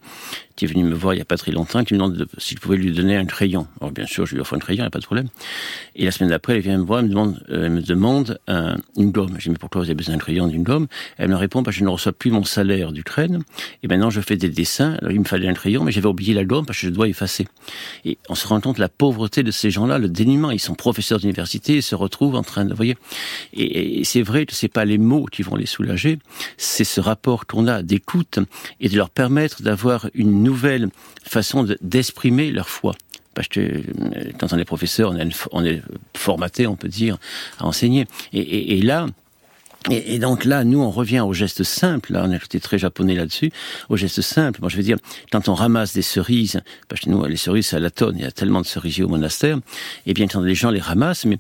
qui 0.57 0.65
est 0.65 0.69
venue 0.69 0.85
me 0.85 0.95
voir 0.95 1.15
il 1.15 1.17
n'y 1.19 1.23
a 1.23 1.27
pas 1.27 1.37
très 1.37 1.53
longtemps, 1.53 1.85
qui 1.85 1.95
me 1.95 1.99
demande 1.99 2.27
si 2.39 2.55
je 2.55 2.61
pouvais 2.61 2.77
lui 2.77 2.93
donner 2.93 3.17
un 3.17 3.27
crayon. 3.27 3.67
Alors 3.81 3.93
bien 3.93 4.07
sûr, 4.07 4.27
je 4.27 4.35
lui 4.35 4.41
offre 4.41 4.55
un 4.55 4.59
crayon, 4.59 4.79
il 4.79 4.85
n'y 4.85 4.87
a 4.87 4.91
pas 4.91 4.99
de 4.99 5.05
problème. 5.05 5.29
Et 5.95 6.05
la 6.05 6.11
semaine 6.11 6.31
d'après, 6.31 6.55
elle 6.55 6.61
vient 6.61 6.79
me 6.79 6.85
voir, 6.85 7.01
elle 7.01 7.07
me 7.71 7.83
demande, 7.83 8.39
euh, 8.49 8.75
un, 8.75 8.77
une 8.97 9.11
gomme. 9.11 9.35
Je 9.39 9.45
dis, 9.45 9.51
mais 9.51 9.57
pourquoi 9.59 9.80
avez 9.85 9.95
besoin 9.95 10.15
d'un 10.15 10.21
crayon, 10.21 10.47
d'une 10.47 10.63
gomme 10.63 10.87
Elle 11.19 11.29
me 11.29 11.37
répond, 11.37 11.63
que 11.63 11.71
je 11.71 11.85
ne 11.85 11.89
reçois 11.89 12.13
plus 12.13 12.31
mon 12.31 12.45
salaire 12.45 12.93
d'Ukraine, 12.93 13.43
et 13.83 13.89
maintenant 13.89 14.11
je 14.11 14.21
fais 14.21 14.37
des 14.37 14.49
dessins. 14.49 14.97
Il 15.09 15.21
me 15.21 15.25
fallait 15.25 15.49
un 15.49 15.55
crayon, 15.55 15.85
mais 15.85 15.93
j'avais 15.93 16.09
oublié 16.09 16.35
la 16.35 16.45
gomme 16.45 16.67
parce 16.67 16.81
que 16.81 16.87
je 16.87 16.93
dois 16.93 17.09
effacer. 17.09 17.47
Et 18.05 18.19
on 18.29 18.35
se 18.35 18.47
rend 18.47 18.61
compte 18.61 18.77
de 18.77 18.81
la 18.81 18.89
pauvreté 18.89 19.43
de 19.43 19.51
ces 19.51 19.71
gens-là, 19.71 19.99
le 19.99 20.09
dénuement. 20.09 20.51
Ils 20.51 20.61
sont 20.61 20.75
professeurs 20.75 21.19
d'université, 21.19 21.77
ils 21.77 21.83
se 21.83 21.95
retrouvent 21.95 22.37
en 22.37 22.43
train 22.43 22.65
de, 22.65 22.75
voyez. 22.75 22.97
Et, 23.53 24.01
et 24.01 24.05
c'est 24.05 24.23
vrai 24.23 24.47
que 24.47 24.55
c'est 24.55 24.69
pas 24.69 24.85
les 24.85 24.99
mots 24.99 25.27
qui 25.27 25.43
vont 25.43 25.57
les 25.57 25.67
soulager, 25.67 26.19
c'est 26.57 26.85
ce 26.85 27.01
rapport 27.01 27.47
qu'on 27.47 27.67
a 27.67 27.83
d'écoute 27.83 28.39
et 28.81 28.89
de 28.89 28.97
leur 28.97 29.11
permettre 29.11 29.63
d'avoir 29.63 30.09
une 30.15 30.43
nouvelle 30.43 30.89
façon 31.25 31.67
d'exprimer 31.83 32.51
leur 32.51 32.69
foi 32.69 32.95
parce 33.35 33.49
que 33.49 33.61
euh, 33.61 33.83
quand 34.39 34.53
on 34.53 34.59
est 34.59 34.65
professeur, 34.65 35.15
on, 35.53 35.65
est 35.65 35.83
formaté, 36.17 36.67
on 36.67 36.77
peut 36.77 36.89
dire, 36.89 37.17
à 37.59 37.67
enseigner. 37.67 38.07
Et, 38.33 38.83
là, 38.83 39.07
et, 39.89 40.19
donc 40.19 40.45
là, 40.45 40.63
nous, 40.65 40.81
on 40.81 40.91
revient 40.91 41.21
au 41.21 41.33
geste 41.33 41.63
simple. 41.63 42.13
Là, 42.13 42.25
on 42.27 42.31
a 42.33 42.37
été 42.37 42.61
très 42.61 42.79
japonais 42.79 43.15
là-dessus. 43.15 43.51
Au 43.89 43.97
geste 43.97 44.21
simple. 44.21 44.61
Moi, 44.61 44.69
je 44.69 44.77
veux 44.77 44.83
dire, 44.83 44.99
quand 45.33 45.49
on 45.49 45.55
ramasse 45.55 45.95
des 45.95 46.03
cerises, 46.03 46.61
parce 46.89 47.01
que 47.01 47.09
nous, 47.09 47.25
les 47.25 47.37
cerises, 47.37 47.69
c'est 47.69 47.77
à 47.77 47.81
la 47.81 47.91
tonne. 47.91 48.17
Il 48.19 48.23
y 48.23 48.27
a 48.27 48.31
tellement 48.31 48.61
de 48.61 48.67
cerisiers 48.67 49.05
au 49.05 49.09
monastère. 49.09 49.59
Et 50.05 50.13
bien, 50.13 50.27
quand 50.27 50.43
les 50.43 50.55
gens 50.55 50.71
les 50.71 50.81
ramassent, 50.81 51.25
mais 51.25 51.39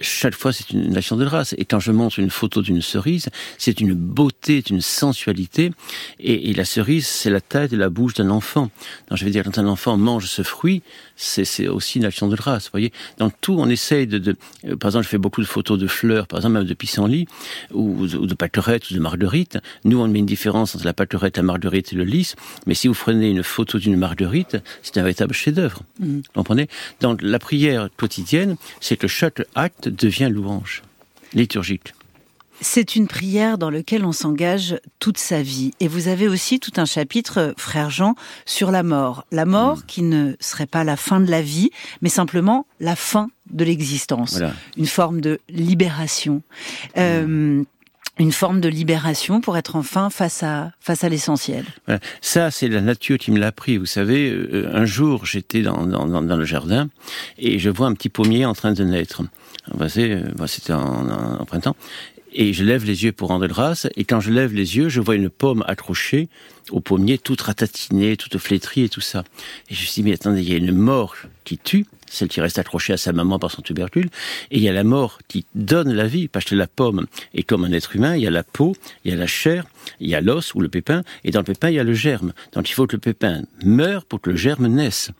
chaque 0.00 0.34
fois, 0.34 0.52
c'est 0.52 0.70
une 0.70 0.96
action 0.96 1.16
de 1.16 1.24
grâce. 1.24 1.54
Et 1.58 1.64
quand 1.64 1.80
je 1.80 1.92
montre 1.92 2.18
une 2.18 2.30
photo 2.30 2.62
d'une 2.62 2.82
cerise, 2.82 3.28
c'est 3.58 3.80
une 3.80 3.94
beauté, 3.94 4.62
une 4.70 4.80
sensualité. 4.80 5.72
Et, 6.20 6.52
la 6.54 6.64
cerise, 6.64 7.06
c'est 7.06 7.30
la 7.30 7.40
taille 7.40 7.68
de 7.68 7.76
la 7.76 7.90
bouche 7.90 8.14
d'un 8.14 8.30
enfant. 8.30 8.70
Donc, 9.08 9.18
je 9.18 9.24
veux 9.24 9.30
dire, 9.30 9.44
quand 9.44 9.58
un 9.58 9.66
enfant 9.66 9.96
mange 9.96 10.26
ce 10.26 10.42
fruit, 10.42 10.82
c'est 11.16 11.68
aussi 11.68 11.98
une 11.98 12.04
action 12.04 12.28
de 12.28 12.36
grâce. 12.36 12.64
Vous 12.64 12.72
voyez, 12.72 12.92
dans 13.18 13.30
tout, 13.30 13.56
on 13.58 13.68
essaye 13.68 14.06
de, 14.06 14.18
de, 14.18 14.36
euh, 14.66 14.76
Par 14.76 14.88
exemple, 14.88 15.04
je 15.04 15.10
fais 15.10 15.18
beaucoup 15.18 15.40
de 15.40 15.46
photos 15.46 15.78
de 15.78 15.86
fleurs, 15.86 16.26
par 16.26 16.38
exemple, 16.38 16.54
même 16.54 16.64
de 16.64 16.74
pissenlit, 16.74 17.26
ou, 17.72 18.02
ou 18.02 18.26
de 18.26 18.34
pâquerettes, 18.34 18.90
ou 18.90 18.94
de 18.94 19.00
marguerite. 19.00 19.58
Nous, 19.84 19.98
on 20.00 20.08
met 20.08 20.18
une 20.18 20.26
différence 20.26 20.74
entre 20.74 20.84
la 20.84 20.94
pâquerette, 20.94 21.36
la 21.36 21.42
marguerite 21.42 21.92
et 21.92 21.96
le 21.96 22.04
lys. 22.04 22.36
Mais 22.66 22.74
si 22.74 22.88
vous 22.88 22.94
prenez 22.94 23.30
une 23.30 23.42
photo 23.42 23.78
d'une 23.78 23.96
marguerite, 23.96 24.56
c'est 24.82 24.98
un 24.98 25.02
véritable 25.02 25.34
chef-d'œuvre. 25.34 25.82
Mmh. 26.00 26.16
Vous 26.16 26.22
comprenez? 26.34 26.68
Donc, 27.00 27.22
la 27.22 27.38
prière 27.38 27.88
quotidienne, 27.96 28.56
c'est 28.80 28.96
que 28.96 29.08
chaque 29.08 29.42
acte 29.54 29.88
devient 29.88 30.28
louange 30.30 30.82
liturgique. 31.34 31.94
C'est 32.60 32.96
une 32.96 33.08
prière 33.08 33.58
dans 33.58 33.70
laquelle 33.70 34.04
on 34.04 34.12
s'engage 34.12 34.78
toute 34.98 35.18
sa 35.18 35.42
vie. 35.42 35.72
Et 35.80 35.88
vous 35.88 36.08
avez 36.08 36.28
aussi 36.28 36.60
tout 36.60 36.72
un 36.76 36.84
chapitre, 36.84 37.54
frère 37.56 37.90
Jean, 37.90 38.14
sur 38.46 38.70
la 38.70 38.82
mort. 38.82 39.26
La 39.32 39.44
mort 39.44 39.78
mm. 39.78 39.82
qui 39.86 40.02
ne 40.02 40.34
serait 40.40 40.66
pas 40.66 40.84
la 40.84 40.96
fin 40.96 41.20
de 41.20 41.30
la 41.30 41.42
vie, 41.42 41.70
mais 42.00 42.08
simplement 42.08 42.66
la 42.80 42.96
fin 42.96 43.30
de 43.50 43.64
l'existence. 43.64 44.40
Une 44.76 44.86
forme 44.86 45.20
de 45.20 45.40
libération. 45.48 46.42
Euh, 46.96 47.64
une 48.18 48.32
forme 48.32 48.60
de 48.60 48.68
libération 48.68 49.40
pour 49.40 49.56
être 49.56 49.76
enfin 49.76 50.08
face 50.08 50.42
à 50.42 50.70
face 50.80 51.02
à 51.02 51.08
l'essentiel. 51.08 51.64
Ça, 52.20 52.50
c'est 52.50 52.68
la 52.68 52.80
nature 52.80 53.18
qui 53.18 53.32
me 53.32 53.38
l'a 53.38 53.48
appris. 53.48 53.76
Vous 53.76 53.86
savez, 53.86 54.30
euh, 54.30 54.70
un 54.72 54.84
jour, 54.84 55.26
j'étais 55.26 55.62
dans, 55.62 55.84
dans, 55.84 56.06
dans, 56.06 56.36
le 56.36 56.44
jardin 56.44 56.88
et 57.38 57.58
je 57.58 57.70
vois 57.70 57.88
un 57.88 57.94
petit 57.94 58.08
pommier 58.08 58.44
en 58.44 58.54
train 58.54 58.72
de 58.72 58.84
naître. 58.84 59.22
C'était 59.88 60.72
en, 60.72 61.40
en, 61.40 61.44
printemps. 61.44 61.74
Et 62.36 62.52
je 62.52 62.64
lève 62.64 62.84
les 62.84 63.04
yeux 63.04 63.12
pour 63.12 63.38
grâce. 63.46 63.86
Et 63.96 64.04
quand 64.04 64.20
je 64.20 64.30
lève 64.30 64.52
les 64.52 64.76
yeux, 64.76 64.88
je 64.88 65.00
vois 65.00 65.14
une 65.14 65.30
pomme 65.30 65.64
accrochée 65.66 66.28
au 66.70 66.80
pommier, 66.80 67.18
toute 67.18 67.40
ratatinée, 67.42 68.16
toute 68.16 68.38
flétrie 68.38 68.82
et 68.82 68.88
tout 68.88 69.00
ça. 69.00 69.24
Et 69.70 69.74
je 69.74 69.80
me 69.80 69.86
suis 69.86 70.02
dit, 70.02 70.08
mais 70.08 70.14
attendez, 70.14 70.42
il 70.42 70.50
y 70.50 70.54
a 70.54 70.56
une 70.56 70.72
mort 70.72 71.14
qui 71.44 71.58
tue, 71.58 71.86
celle 72.08 72.28
qui 72.28 72.40
reste 72.40 72.58
accrochée 72.58 72.92
à 72.92 72.96
sa 72.96 73.12
maman 73.12 73.38
par 73.38 73.50
son 73.50 73.62
tubercule, 73.62 74.08
et 74.50 74.56
il 74.56 74.62
y 74.62 74.68
a 74.68 74.72
la 74.72 74.84
mort 74.84 75.18
qui 75.28 75.46
donne 75.54 75.92
la 75.92 76.06
vie, 76.06 76.28
parce 76.28 76.46
que 76.46 76.54
la 76.54 76.66
pomme 76.66 77.06
est 77.34 77.42
comme 77.42 77.64
un 77.64 77.72
être 77.72 77.94
humain, 77.94 78.16
il 78.16 78.22
y 78.22 78.26
a 78.26 78.30
la 78.30 78.44
peau, 78.44 78.74
il 79.04 79.10
y 79.10 79.14
a 79.14 79.16
la 79.16 79.26
chair, 79.26 79.66
il 80.00 80.08
y 80.08 80.14
a 80.14 80.20
l'os 80.20 80.54
ou 80.54 80.60
le 80.60 80.68
pépin, 80.68 81.02
et 81.22 81.30
dans 81.30 81.40
le 81.40 81.44
pépin, 81.44 81.68
il 81.68 81.74
y 81.74 81.78
a 81.78 81.84
le 81.84 81.94
germe. 81.94 82.32
Donc 82.52 82.70
il 82.70 82.72
faut 82.72 82.86
que 82.86 82.96
le 82.96 83.00
pépin 83.00 83.42
meure 83.64 84.04
pour 84.04 84.20
que 84.20 84.30
le 84.30 84.36
germe 84.36 84.66
naisse. 84.68 85.10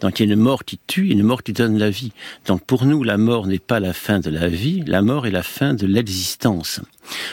Donc 0.00 0.20
il 0.20 0.26
y 0.26 0.30
a 0.30 0.32
une 0.32 0.40
mort 0.40 0.64
qui 0.64 0.78
tue 0.86 1.08
une 1.08 1.22
mort 1.22 1.42
qui 1.42 1.52
donne 1.52 1.78
la 1.78 1.90
vie. 1.90 2.12
Donc 2.46 2.64
pour 2.64 2.84
nous, 2.84 3.02
la 3.02 3.16
mort 3.16 3.46
n'est 3.46 3.58
pas 3.58 3.80
la 3.80 3.92
fin 3.92 4.20
de 4.20 4.30
la 4.30 4.48
vie, 4.48 4.82
la 4.86 5.02
mort 5.02 5.26
est 5.26 5.30
la 5.30 5.42
fin 5.42 5.74
de 5.74 5.86
l'existence. 5.86 6.80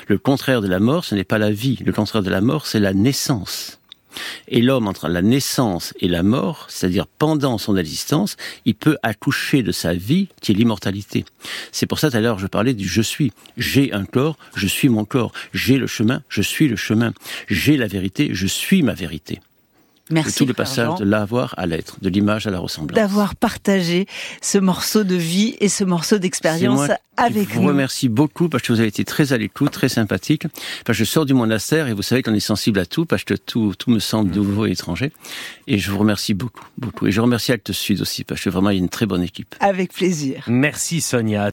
Le 0.07 0.17
contraire 0.17 0.61
de 0.61 0.67
la 0.67 0.79
mort, 0.79 1.05
ce 1.05 1.15
n'est 1.15 1.23
pas 1.23 1.37
la 1.37 1.51
vie, 1.51 1.79
le 1.85 1.93
contraire 1.93 2.23
de 2.23 2.29
la 2.29 2.41
mort, 2.41 2.67
c'est 2.67 2.79
la 2.79 2.93
naissance. 2.93 3.79
Et 4.47 4.61
l'homme, 4.61 4.87
entre 4.87 5.07
la 5.07 5.21
naissance 5.21 5.93
et 5.99 6.07
la 6.07 6.23
mort, 6.23 6.65
c'est-à-dire 6.69 7.07
pendant 7.07 7.57
son 7.57 7.77
existence, 7.77 8.35
il 8.65 8.75
peut 8.75 8.97
accoucher 9.03 9.63
de 9.63 9.71
sa 9.71 9.93
vie, 9.93 10.27
qui 10.41 10.51
est 10.51 10.55
l'immortalité. 10.55 11.25
C'est 11.71 11.85
pour 11.85 11.99
ça, 11.99 12.11
tout 12.11 12.17
à 12.17 12.21
l'heure, 12.21 12.39
je 12.39 12.47
parlais 12.47 12.73
du 12.73 12.87
je 12.87 13.01
suis. 13.01 13.31
J'ai 13.57 13.93
un 13.93 14.05
corps, 14.05 14.37
je 14.55 14.67
suis 14.67 14.89
mon 14.89 15.05
corps. 15.05 15.31
J'ai 15.53 15.77
le 15.77 15.87
chemin, 15.87 16.23
je 16.27 16.41
suis 16.41 16.67
le 16.67 16.75
chemin. 16.75 17.13
J'ai 17.47 17.77
la 17.77 17.87
vérité, 17.87 18.29
je 18.33 18.47
suis 18.47 18.83
ma 18.83 18.93
vérité. 18.93 19.39
Merci. 20.11 20.37
tout 20.37 20.45
le 20.45 20.53
passage 20.53 20.99
de 20.99 21.05
l'avoir 21.05 21.53
à 21.57 21.65
l'être, 21.65 21.97
de 22.01 22.09
l'image 22.09 22.47
à 22.47 22.51
la 22.51 22.59
ressemblance. 22.59 22.95
D'avoir 22.95 23.35
partagé 23.35 24.07
ce 24.41 24.57
morceau 24.57 25.03
de 25.03 25.15
vie 25.15 25.55
et 25.59 25.69
ce 25.69 25.83
morceau 25.83 26.17
d'expérience 26.17 26.89
avec 27.17 27.49
nous. 27.49 27.53
Je 27.53 27.59
vous 27.59 27.67
remercie 27.67 28.09
beaucoup 28.09 28.49
parce 28.49 28.63
que 28.63 28.73
vous 28.73 28.79
avez 28.79 28.89
été 28.89 29.03
très 29.03 29.33
à 29.33 29.37
l'écoute, 29.37 29.71
très 29.71 29.89
sympathique. 29.89 30.47
Parce 30.85 30.97
que 30.97 31.03
je 31.03 31.09
sors 31.09 31.25
du 31.25 31.33
monastère 31.33 31.87
et 31.87 31.93
vous 31.93 32.01
savez 32.01 32.23
qu'on 32.23 32.33
est 32.33 32.39
sensible 32.39 32.79
à 32.79 32.85
tout 32.85 33.05
parce 33.05 33.23
que 33.23 33.33
tout, 33.33 33.73
tout 33.77 33.91
me 33.91 33.99
semble 33.99 34.33
nouveau 34.33 34.65
et 34.65 34.71
étranger. 34.71 35.11
Et 35.67 35.77
je 35.77 35.91
vous 35.91 35.99
remercie 35.99 36.33
beaucoup, 36.33 36.65
beaucoup. 36.77 37.07
Et 37.07 37.11
je 37.11 37.21
remercie 37.21 37.51
Actes 37.51 37.71
Sud 37.71 38.01
aussi 38.01 38.23
parce 38.23 38.41
que 38.41 38.49
vraiment 38.49 38.69
il 38.69 38.77
y 38.77 38.79
a 38.79 38.83
une 38.83 38.89
très 38.89 39.05
bonne 39.05 39.23
équipe. 39.23 39.55
Avec 39.59 39.93
plaisir. 39.93 40.43
Merci 40.47 41.01
Sonia. 41.01 41.51